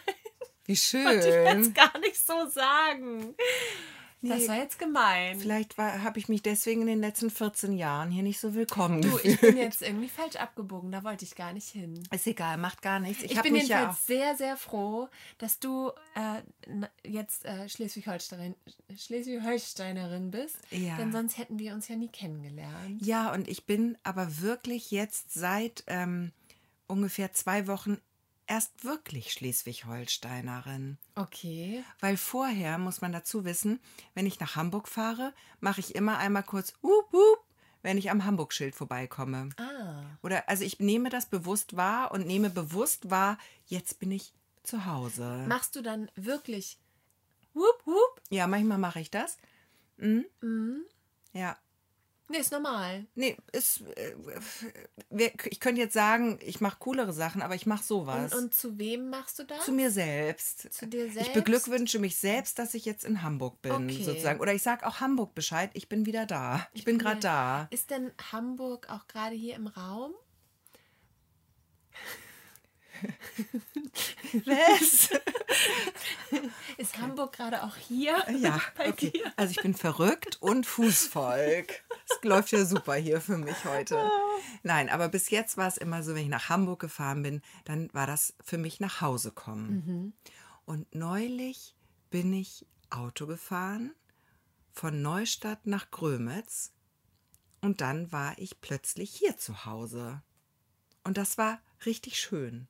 [0.64, 1.62] Wie Wollte ich schön.
[1.62, 3.34] jetzt gar nicht so sagen.
[4.24, 4.48] Das Nee.
[4.48, 5.40] war jetzt gemein.
[5.40, 9.10] Vielleicht habe ich mich deswegen in den letzten 14 Jahren hier nicht so willkommen Du,
[9.10, 9.34] gefühlt.
[9.34, 12.02] ich bin jetzt irgendwie falsch abgebogen, da wollte ich gar nicht hin.
[12.12, 13.24] Ist egal, macht gar nichts.
[13.24, 15.08] Ich, Ich, bin mich ja jedenfalls sehr, sehr froh,
[15.38, 16.42] dass du äh,
[17.04, 18.54] jetzt äh, Schleswig-Holstein,
[18.96, 20.56] Schleswig-Holsteinerin bist.
[20.70, 20.96] Ja.
[20.96, 23.04] Denn sonst hätten wir uns ja nie kennengelernt.
[23.04, 26.32] Ja, und ich bin aber wirklich jetzt seit ähm,
[26.86, 27.98] ungefähr zwei Wochen
[28.46, 30.98] erst wirklich Schleswig-Holsteinerin.
[31.14, 31.84] Okay.
[32.00, 33.80] Weil vorher, muss man dazu wissen,
[34.14, 37.44] wenn ich nach Hamburg fahre, mache ich immer einmal kurz Wup, Wup,
[37.82, 39.50] wenn ich am Hamburg-Schild vorbeikomme.
[39.56, 40.04] Ah.
[40.22, 44.32] Oder also ich nehme das bewusst wahr und nehme bewusst wahr, jetzt bin ich
[44.62, 45.44] zu Hause.
[45.48, 46.78] Machst du dann wirklich
[47.54, 48.22] Wup, wup?
[48.30, 49.36] Ja, manchmal mache ich das.
[49.98, 50.24] Mhm.
[50.40, 50.84] Mhm.
[51.32, 51.56] Ja.
[52.32, 53.04] Nee, ist normal.
[53.14, 58.32] Nee, ist, äh, ich könnte jetzt sagen, ich mache coolere Sachen, aber ich mache sowas.
[58.32, 59.66] Und, und zu wem machst du das?
[59.66, 60.72] zu mir selbst.
[60.72, 61.34] Zu dir Ich selbst?
[61.34, 64.02] beglückwünsche mich selbst, dass ich jetzt in Hamburg bin, Okay.
[64.02, 64.40] sozusagen.
[64.40, 66.66] Oder ich sage auch Hamburg Bescheid, ich bin wieder da.
[66.72, 67.68] Ich, bin bin gerade da.
[67.70, 70.14] Ist denn Hamburg auch gerade hier im Raum?
[74.46, 75.10] Was?
[76.78, 78.24] Ist Hamburg gerade auch hier?
[78.38, 79.10] Ja, Bei okay.
[79.10, 79.32] dir?
[79.36, 81.82] Also ich bin verrückt und Fußvolk.
[82.20, 84.10] Es läuft ja super hier für mich heute.
[84.62, 87.92] Nein, aber bis jetzt war es immer so, wenn ich nach Hamburg gefahren bin, dann
[87.92, 90.12] war das für mich nach Hause kommen.
[90.64, 91.74] Und neulich
[92.10, 93.92] bin ich Auto gefahren
[94.72, 96.72] von Neustadt nach Grömitz
[97.60, 100.22] und dann war ich plötzlich hier zu Hause.
[101.04, 102.68] Und das war richtig schön.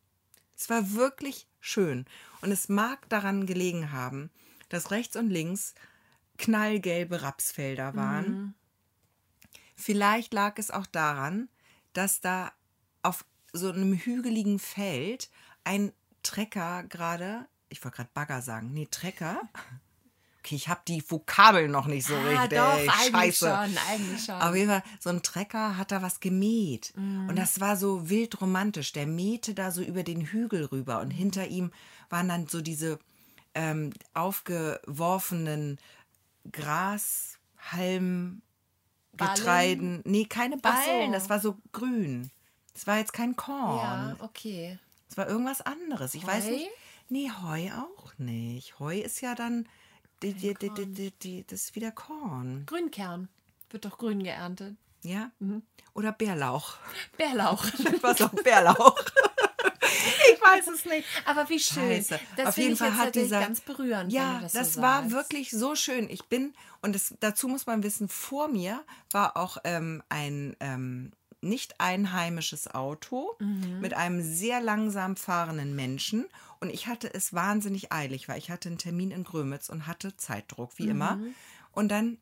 [0.57, 2.07] Es war wirklich schön.
[2.40, 4.30] Und es mag daran gelegen haben,
[4.68, 5.74] dass rechts und links
[6.38, 8.55] knallgelbe Rapsfelder waren.
[9.83, 11.49] Vielleicht lag es auch daran,
[11.93, 12.53] dass da
[13.03, 15.28] auf so einem hügeligen Feld
[15.64, 19.41] ein Trecker gerade, ich wollte gerade Bagger sagen, nee, Trecker.
[20.39, 22.59] Okay, ich habe die Vokabeln noch nicht so ah, richtig.
[22.59, 23.47] doch, ey, eigentlich Scheiße.
[23.47, 24.35] schon, eigentlich schon.
[24.35, 26.93] Auf jeden Fall, so ein Trecker hat da was gemäht.
[26.97, 27.28] Mhm.
[27.28, 28.93] Und das war so wild romantisch.
[28.93, 30.97] Der mähte da so über den Hügel rüber.
[30.97, 31.03] Mhm.
[31.03, 31.70] Und hinter ihm
[32.09, 32.99] waren dann so diese
[33.55, 35.78] ähm, aufgeworfenen
[36.51, 38.43] Grashalm,
[39.26, 39.34] Ballen?
[39.34, 40.02] Getreiden.
[40.04, 40.90] Nee, keine Ach so.
[40.90, 41.12] Ballen.
[41.12, 42.30] Das war so grün.
[42.74, 43.76] Das war jetzt kein Korn.
[43.78, 44.78] ja, okay.
[45.08, 46.14] Das war irgendwas anderes.
[46.14, 46.50] Ich weiß Heu?
[46.50, 46.68] nicht.
[47.08, 48.78] Nee, Heu auch nicht.
[48.78, 49.68] Heu ist ja dann.
[50.22, 52.64] Die, die, die, das ist wieder Korn.
[52.66, 53.28] Grünkern.
[53.70, 54.76] Wird doch grün geerntet.
[55.02, 55.32] Ja?
[55.40, 55.62] Mhm.
[55.94, 56.76] Oder Bärlauch.
[57.16, 57.64] Bärlauch.
[58.02, 58.98] Was auch Bärlauch.
[60.34, 61.07] ich weiß es nicht.
[61.24, 61.82] Aber wie schön.
[61.82, 62.20] Scheiße.
[62.36, 64.12] Das Auf jeden ich Fall hat dieser- ganz berührend.
[64.12, 66.09] Ja, das, das, so war wirklich so schön.
[66.11, 71.12] Ich bin, und das, dazu muss man wissen, vor mir war auch ähm, ein ähm,
[71.40, 73.80] nicht einheimisches Auto Mhm.
[73.80, 76.26] mit einem sehr langsam fahrenden Menschen.
[76.61, 80.16] Und ich hatte es wahnsinnig eilig, weil ich hatte einen Termin in Grömitz und hatte
[80.16, 81.16] Zeitdruck, wie immer.
[81.16, 81.34] Mhm.
[81.72, 82.18] Und dann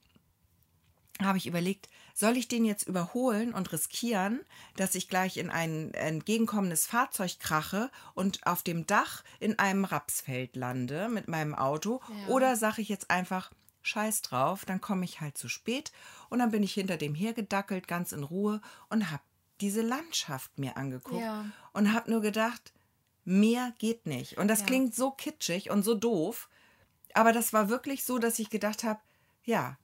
[1.22, 1.91] habe ich überlegt,
[2.21, 4.41] soll ich den jetzt überholen und riskieren,
[4.77, 10.55] dass ich gleich in ein entgegenkommendes Fahrzeug krache und auf dem Dach in einem Rapsfeld
[10.55, 12.01] lande mit meinem Auto?
[12.09, 12.29] Ja.
[12.29, 13.51] Oder sage ich jetzt einfach,
[13.83, 15.91] scheiß drauf, dann komme ich halt zu spät
[16.29, 18.61] und dann bin ich hinter dem hergedackelt, ganz in Ruhe
[18.91, 19.23] und habe
[19.61, 21.47] diese Landschaft mir angeguckt Ja.
[21.73, 22.73] und habe nur gedacht,
[23.25, 24.39] mehr geht nicht.
[24.39, 24.66] Und das Ja.
[24.66, 26.49] klingt so kitschig und so doof,
[27.14, 29.01] aber das war wirklich so, dass ich gedacht habe,
[29.45, 29.79] ja,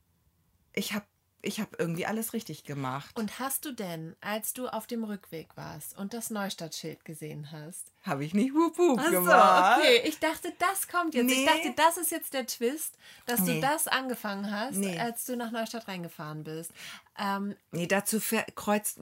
[0.75, 1.07] ich habe
[1.47, 3.17] ich hab irgendwie alles richtig gemacht.
[3.19, 7.93] Und hast du denn, als du auf dem Rückweg warst und das Neustadtschild gesehen hast,
[8.03, 9.79] Habe ich nicht wup wup Ach so, gemacht.
[9.81, 10.03] okay.
[10.05, 11.31] Ich dachte, das kommt jetzt.
[11.31, 11.47] Ich Nee.
[11.47, 13.61] dachte, das ist jetzt der Twist, dass du Nee.
[13.61, 14.99] das angefangen hast, Nee.
[14.99, 16.71] als du nach Neustadt reingefahren bist.
[17.19, 18.21] Ähm, Nee, dazu
[18.55, 19.01] kreuzt,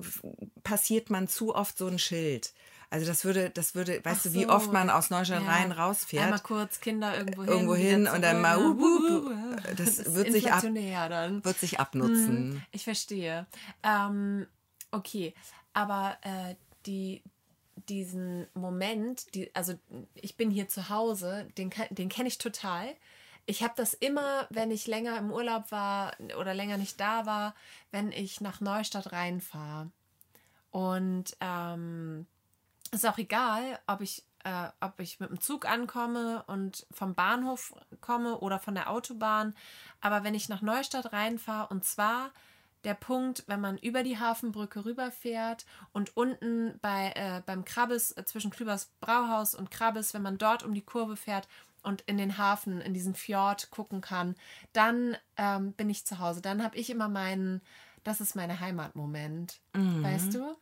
[0.62, 2.52] passiert man zu oft so ein Schild.
[2.94, 4.48] Also das würde, das würde, weißt Ach du, wie so.
[4.50, 6.24] oft man aus Neustadt ja, rein rausfährt.
[6.24, 7.50] Einmal kurz Kinder irgendwo hin.
[7.52, 8.78] irgendwo hin und dann mal zurück.
[8.78, 9.76] wup, wup.
[9.76, 11.44] Das ist wird sich ab- dann.
[11.44, 12.50] wird sich abnutzen.
[12.50, 13.46] Mhm, Ich verstehe.
[13.82, 14.46] Ähm,
[14.92, 15.34] okay,
[15.72, 16.54] aber äh,
[16.86, 17.22] die,
[17.88, 19.74] diesen Moment, die, also
[20.14, 22.86] ich bin hier zu Hause, den, den kenne ich total.
[23.46, 27.54] Ich habe das immer, wenn ich länger im Urlaub war oder länger nicht da war,
[27.90, 29.90] wenn ich nach Neustadt reinfahre.
[30.70, 32.26] Und ähm,
[32.92, 37.74] ist auch egal, ob ich, äh, ob ich mit dem Zug ankomme und vom Bahnhof
[38.00, 39.54] komme oder von der Autobahn.
[40.00, 42.30] Aber wenn ich nach Neustadt reinfahre, und zwar
[42.84, 48.24] der Punkt, wenn man über die Hafenbrücke rüberfährt und unten bei, äh, beim Krabbes, äh,
[48.24, 51.48] zwischen Klübers Brauhaus und Krabbes, wenn man dort um die Kurve fährt
[51.82, 54.34] und in den Hafen, in diesen Fjord gucken kann,
[54.72, 56.42] dann ähm, bin ich zu Hause.
[56.42, 57.62] Dann habe ich immer meinen,
[58.04, 59.60] das ist mein Heimatmoment.
[60.02, 60.56] Weißt du?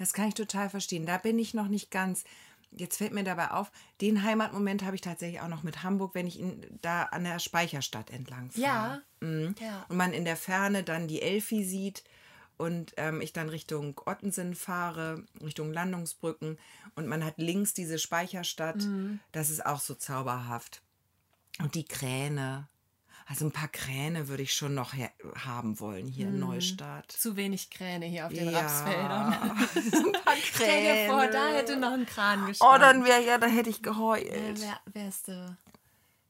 [0.00, 1.04] Das kann ich total verstehen.
[1.04, 2.24] Da bin ich noch nicht ganz.
[2.72, 3.70] Jetzt fällt mir dabei auf,
[4.00, 7.38] den Heimatmoment habe ich tatsächlich auch noch mit Hamburg, wenn ich in, da an der
[7.38, 8.62] Speicherstadt entlang fahre.
[8.62, 9.02] Ja.
[9.20, 9.54] Mhm.
[9.60, 9.84] Ja.
[9.90, 12.02] Und man in der Ferne dann die Elfi sieht
[12.56, 16.58] und ähm, ich dann Richtung Ottensen fahre, Richtung Landungsbrücken
[16.94, 18.76] und man hat links diese Speicherstadt.
[18.76, 19.20] Mhm.
[19.32, 20.80] Das ist auch so zauberhaft.
[21.58, 22.69] Und die Kräne.
[23.30, 24.92] Also ein paar Kräne würde ich schon noch
[25.36, 26.34] haben wollen hier Mhm.
[26.34, 27.12] in Neustadt.
[27.12, 28.58] Zu wenig Kräne hier auf den Ja.
[28.58, 29.32] Rapsfeldern.
[30.16, 31.56] ein paar Stell dir vor, da Kräne.
[31.58, 32.80] hätte noch ein Kran Oh, gestanden.
[32.80, 34.24] dann wäre ja, dann hätte ich geheult.
[34.60, 35.56] wär, wärst du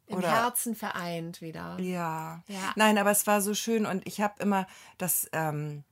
[0.08, 1.80] im Oder- Herzen vereint wieder.
[1.80, 2.42] Ja.
[2.48, 2.72] Ja.
[2.76, 4.66] Nein, aber es war so schön und ich habe immer
[4.98, 5.26] das.
[5.32, 5.84] Ähm,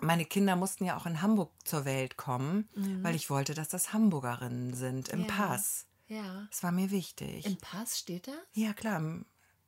[0.00, 2.68] meine Kinder mussten ja auch in Hamburg zur Welt kommen,
[3.02, 5.26] weil ich wollte, dass das Hamburgerinnen sind im Mhm.
[5.26, 5.32] Ja.
[5.34, 5.86] Pass.
[6.08, 6.46] Ja.
[6.50, 7.46] Das war mir wichtig.
[7.46, 8.34] Im Pass steht das?
[8.52, 8.98] ja, klar.
[8.98, 9.24] Im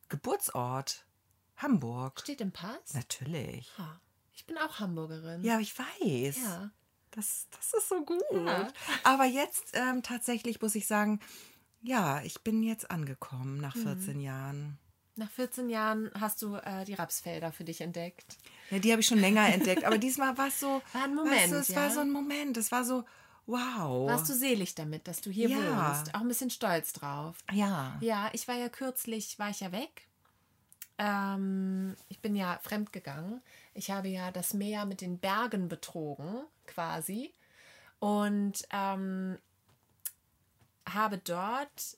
[0.09, 1.05] Geburtsort.
[1.57, 2.21] Hamburg.
[2.21, 2.93] Steht im Pass?
[2.93, 3.69] Natürlich.
[3.77, 3.99] Ah,
[4.33, 5.43] Ich bin auch Hamburgerin.
[5.43, 6.37] Ja, ich weiß.
[6.43, 6.71] Ja.
[7.11, 8.21] Das, das ist so gut.
[8.31, 8.67] Ja.
[9.03, 11.19] Aber jetzt ähm, tatsächlich muss ich sagen,
[11.81, 13.83] ja, ich bin jetzt angekommen nach Mhm.
[13.83, 14.79] 14 Jahren.
[15.15, 18.37] Nach 14 Jahren hast du äh, die Rapsfelder für dich entdeckt.
[18.69, 20.81] Ja, die habe ich schon länger entdeckt, aber diesmal war es so.
[20.93, 21.75] War ein weißt Moment, du, es ja?
[21.77, 22.55] war so ein Moment.
[22.57, 23.03] Es war so,
[23.49, 24.07] wow.
[24.09, 25.57] Warst du selig damit, dass du hier Ja.
[25.57, 26.13] wohnst?
[26.15, 27.37] Auch ein bisschen stolz drauf.
[27.51, 27.97] Ja.
[28.01, 30.07] Ja, ich war ja kürzlich, war ich ja weg.
[30.97, 33.41] Ähm, ich bin ja fremdgegangen.
[33.73, 37.33] Ich habe ja das Meer mit den Bergen betrogen, quasi.
[37.99, 39.37] Und ähm,
[40.87, 41.97] habe dort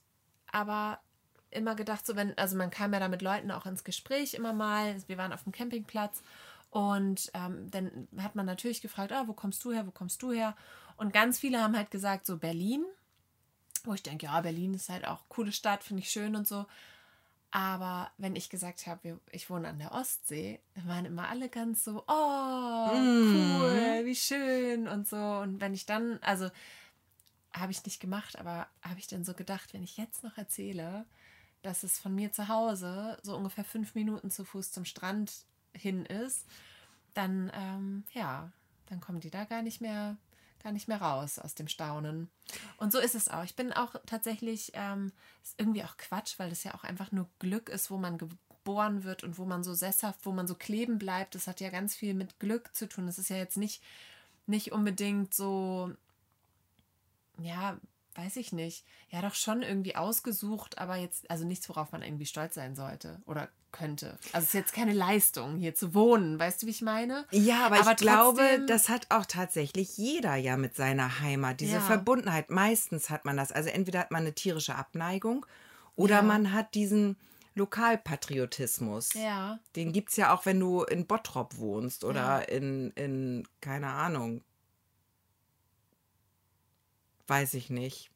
[0.50, 1.00] aber
[1.50, 4.52] immer gedacht, so wenn, also man kam ja da mit Leuten auch ins Gespräch immer
[4.52, 4.96] mal.
[5.06, 6.22] Wir waren auf dem Campingplatz
[6.70, 10.32] und ähm, dann hat man natürlich gefragt, ah, wo kommst du her, wo kommst du
[10.32, 10.56] her?
[10.96, 12.84] Und ganz viele haben halt gesagt, so Berlin.
[13.84, 16.46] Wo ich denke, ja, Berlin ist halt auch eine coole Stadt, finde ich schön und
[16.46, 16.66] so.
[17.50, 21.84] Aber wenn ich gesagt habe, ich wohne an der Ostsee, dann waren immer alle ganz
[21.84, 25.16] so, oh, cool, wie schön und so.
[25.16, 26.48] Und wenn ich dann, also
[27.52, 31.04] habe ich nicht gemacht, aber habe ich dann so gedacht, wenn ich jetzt noch erzähle,
[31.60, 35.32] dass es von mir zu Hause so ungefähr fünf Minuten zu Fuß zum Strand
[35.74, 36.46] hin ist,
[37.12, 38.50] dann ähm, ja,
[38.86, 40.16] dann kommen die da gar nicht mehr,
[40.62, 42.30] gar nicht mehr raus aus dem Staunen.
[42.76, 43.44] Und so ist es auch.
[43.44, 47.28] Ich bin auch tatsächlich, ähm, ist irgendwie auch Quatsch, weil das ja auch einfach nur
[47.38, 50.98] Glück ist, wo man geboren wird und wo man so sesshaft, wo man so kleben
[50.98, 51.34] bleibt.
[51.34, 53.06] Das hat ja ganz viel mit Glück zu tun.
[53.06, 53.82] Das ist ja jetzt nicht,
[54.46, 55.92] nicht unbedingt so,
[57.38, 57.78] ja,
[58.14, 58.84] weiß ich nicht.
[59.10, 63.20] Ja, doch schon irgendwie ausgesucht, aber jetzt, also nichts, worauf man irgendwie stolz sein sollte
[63.26, 64.18] oder könnte.
[64.32, 66.38] Also es ist jetzt keine Leistung, hier zu wohnen.
[66.38, 67.24] Weißt du, wie ich meine?
[67.30, 71.60] Ja, aber, Aber ich glaube, das hat auch tatsächlich jeder ja mit seiner Heimat.
[71.60, 71.80] Diese Ja.
[71.80, 72.50] Verbundenheit.
[72.50, 73.50] Meistens hat man das.
[73.50, 75.46] Also entweder hat man eine tierische Abneigung
[75.96, 76.22] oder Ja.
[76.22, 77.16] man hat diesen
[77.54, 79.14] Lokalpatriotismus.
[79.14, 79.58] Ja.
[79.76, 84.42] Den gibt es ja auch, wenn du in Bottrop wohnst oder in, in, keine Ahnung,
[87.28, 88.10] weiß ich nicht,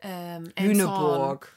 [0.00, 0.52] Ähm.
[0.58, 1.56] Lüneburg.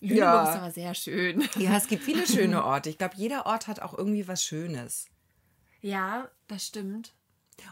[0.00, 0.42] Lüneburg Ja.
[0.50, 1.48] ist aber sehr schön.
[1.56, 2.90] Ja, es gibt viele schöne Orte.
[2.90, 5.06] Ich glaube, jeder Ort hat auch irgendwie was Schönes.
[5.82, 7.14] Ja, das stimmt.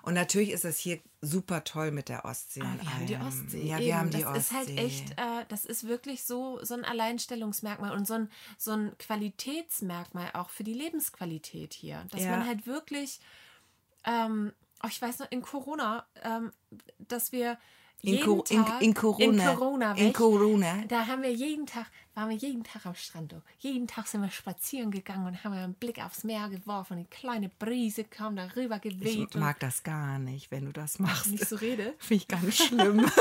[0.03, 2.61] Und natürlich ist es hier super toll mit der Ostsee.
[2.61, 3.17] Und wir haben die.
[3.17, 3.63] Ostsee.
[3.67, 3.87] Ja, eben.
[3.87, 4.39] wir haben die das Ostsee.
[4.41, 8.73] ist halt echt, äh, das ist wirklich so, so ein Alleinstellungsmerkmal und so ein, so
[8.73, 12.05] ein Qualitätsmerkmal auch für die Lebensqualität hier.
[12.11, 12.33] Dass Ja.
[12.33, 13.21] man halt wirklich,
[14.05, 14.53] ähm,
[14.83, 16.53] oh, ich weiß noch, in Corona, ähm,
[16.99, 17.59] dass wir
[18.03, 19.51] In, Co in, Tag, in Corona.
[19.51, 20.85] in Corona, in Corona.
[20.87, 23.33] da haben wir jeden Tag, waren wir jeden Tag am Strand.
[23.33, 23.43] du.
[23.59, 26.95] Jeden Tag sind wir spazieren gegangen und haben einen Blick aufs Meer geworfen.
[26.95, 29.31] Eine kleine Brise kam da rüber geweht.
[29.31, 31.27] Ich mag das gar nicht, wenn du das machst.
[31.27, 31.95] und nicht so rede.
[31.99, 33.11] Finde ich ganz schlimm.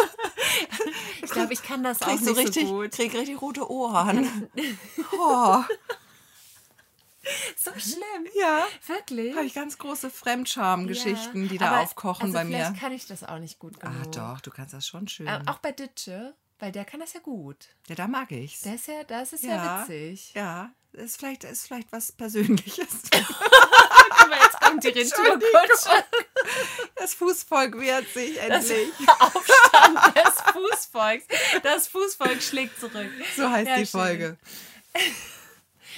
[1.22, 2.92] Ich glaube, ich kann das auch nicht so richtig, so gut.
[2.92, 4.48] krieg richtig rote Ohren.
[5.20, 5.62] oh,
[7.74, 8.28] So schlimm.
[8.40, 8.66] ja.
[8.86, 9.36] Wirklich?
[9.36, 12.58] Habe ich ganz große Fremdscham-Geschichten, Ja, die da aber aufkochen also bei mir.
[12.58, 13.96] Vielleicht kann ich das auch nicht gut genug.
[14.02, 15.28] Ah, doch, du kannst das schon schön.
[15.28, 17.68] Äh, auch bei Ditsche, weil der kann das ja gut.
[17.88, 18.62] ja, da mag ich's.
[18.62, 20.34] Der ist ja, das ist ja, ja, witzig.
[20.34, 22.88] Ja, ist vielleicht, ist vielleicht was Persönliches.
[24.20, 26.04] Aber jetzt kommt die Retourkutsche.
[26.96, 28.90] Das Fußvolk wehrt sich endlich.
[29.20, 31.26] Aufstand des Fußvolks.
[31.64, 33.12] Das Fußvolk schlägt zurück.
[33.36, 34.00] So heißt Ja, die schön.
[34.02, 34.38] Folge.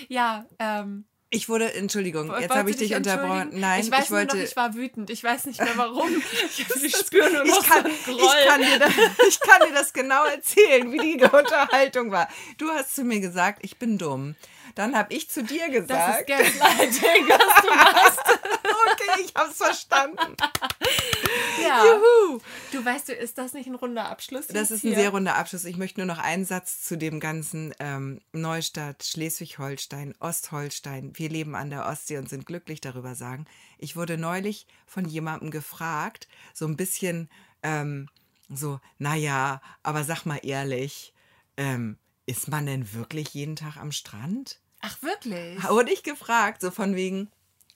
[0.08, 1.06] Ja, ähm.
[1.32, 3.52] Ich wurde, Entschuldigung, jetzt habe ich dich unterbrochen.
[3.54, 4.36] Nein, ich weiß ich wollte.
[4.36, 5.12] noch, ich war wütend.
[5.12, 6.10] Ich weiß nicht mehr warum.
[6.58, 8.92] Ich, ich spüre nur noch ich kann, so ich, kann dir das,
[9.28, 12.28] ich kann dir das genau erzählen, wie die Unterhaltung war.
[12.58, 14.36] Du hast zu mir gesagt, ich bin dumm.
[14.76, 18.40] Dann habe ich zu dir das ist gesagt, Gaslighting, was du machst.
[18.92, 20.36] Okay, ich habe es verstanden.
[21.62, 21.84] Ja.
[21.86, 22.40] Juhu.
[22.72, 24.48] Du weißt du, ist das nicht ein runder Abschluss?
[24.48, 24.98] Das ist ein hier?
[24.98, 25.66] sehr runder Abschluss.
[25.66, 31.12] Ich möchte nur noch einen Satz zu dem ganzen ähm, Neustadt, Schleswig-Holstein, Ostholstein.
[31.16, 33.46] Wir leben an der Ostsee und sind glücklich darüber sagen.
[33.78, 37.30] Ich wurde neulich von jemandem gefragt, so ein bisschen
[37.62, 38.10] ähm,
[38.50, 41.14] so, naja, aber sag mal ehrlich,
[41.58, 44.60] ähm, ist man denn wirklich jeden Tag am Strand?
[44.82, 45.62] Ach, wirklich?
[45.70, 47.30] Wurde ich gefragt, so von wegen,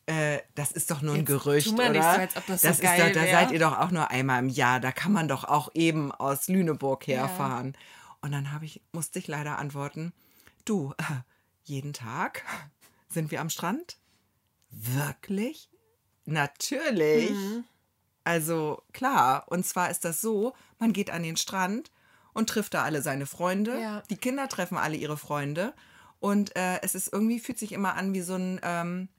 [0.06, 2.00] äh, das ist doch nur ein Jetzt Gerücht, tu mal oder?
[2.00, 4.12] nicht so, als ob das so ist geil doch, da seid ihr doch auch nur
[4.12, 4.80] einmal im Jahr.
[4.80, 7.78] Da kann man doch auch eben aus Lüneburg herfahren.
[8.22, 10.14] Und dann habe ich, musste ich leider antworten,
[10.66, 11.04] du, äh,
[11.64, 12.44] jeden Tag
[13.10, 13.98] sind wir am Strand?
[14.70, 15.70] Wirklich?
[16.26, 17.32] Natürlich.
[17.32, 17.64] Mhm.
[18.24, 19.46] Also klar.
[19.48, 21.92] Und zwar ist das so, man geht an den Strand
[22.34, 23.80] und trifft da alle seine Freunde.
[23.80, 24.04] Ja.
[24.10, 25.74] Die Kinder treffen alle ihre Freunde.
[26.20, 29.10] Und äh, es ist irgendwie, fühlt sich immer an wie so ein ähm,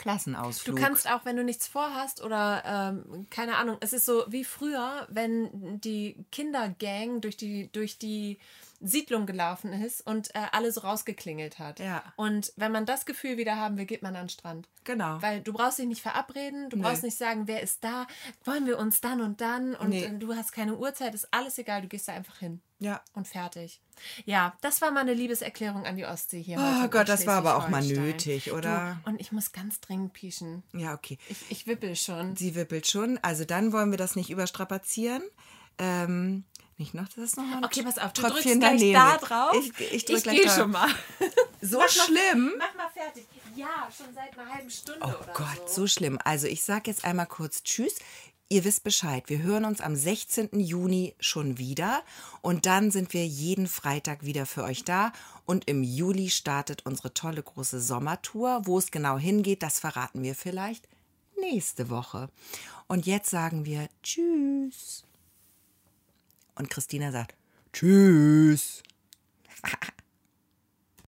[0.00, 0.78] Du Klassenausflug.
[0.78, 5.06] kannst auch, wenn du nichts vorhast oder ähm, keine Ahnung, es ist so wie früher,
[5.10, 8.38] wenn die Kindergang durch die, durch die
[8.80, 11.80] Siedlung gelaufen ist und äh, alle so rausgeklingelt hat.
[11.80, 12.02] Ja.
[12.16, 14.68] Und wenn man das Gefühl wieder haben will, geht man an den Strand.
[14.84, 15.20] Genau.
[15.20, 18.06] Weil du brauchst dich nicht verabreden, du brauchst nicht sagen, wer ist da,
[18.44, 20.04] wollen wir uns dann und dann und Nee.
[20.04, 22.62] äh, du hast keine Uhrzeit, ist alles egal, du gehst da einfach hin.
[22.78, 23.02] ja.
[23.12, 23.82] Und fertig.
[24.24, 26.56] Ja, das war meine Liebeserklärung an die Ostsee hier.
[26.58, 28.98] Oh Gott, das war aber auch mal nötig, oder?
[29.04, 30.62] Du, und ich muss ganz dringend pieschen.
[30.72, 31.18] Ja, okay.
[31.28, 32.34] Ich, ich wippel schon.
[32.34, 33.18] Sie wippelt schon.
[33.20, 35.22] Also dann wollen wir das nicht überstrapazieren.
[35.78, 36.44] Ähm,
[36.80, 38.94] nicht noch, das ist noch mal ein Okay, pass auf, du Tröpfchen drückst gleich daneben.
[38.94, 39.54] da drauf.
[39.54, 40.56] Ich, ich drück ich gleich gehe da.
[40.56, 40.88] schon mal.
[41.62, 42.54] So schlimm?
[42.58, 43.26] Mach mal fertig.
[43.54, 45.82] Ja, schon seit einer halben Stunde Oh Gott, so.
[45.82, 46.18] so schlimm.
[46.24, 47.96] Also ich sage jetzt einmal kurz Tschüss.
[48.48, 49.24] Ihr wisst Bescheid.
[49.26, 50.58] Wir hören uns am 16.
[50.58, 52.02] Juni schon wieder.
[52.40, 55.12] Und dann sind wir jeden Freitag wieder für euch da.
[55.44, 58.62] Und im Juli startet unsere tolle große Sommertour.
[58.64, 60.88] Wo es genau hingeht, das verraten wir vielleicht
[61.38, 62.30] nächste Woche.
[62.88, 65.04] Und jetzt sagen wir Tschüss.
[66.60, 67.34] Und Christina sagt
[67.72, 68.82] Tschüss.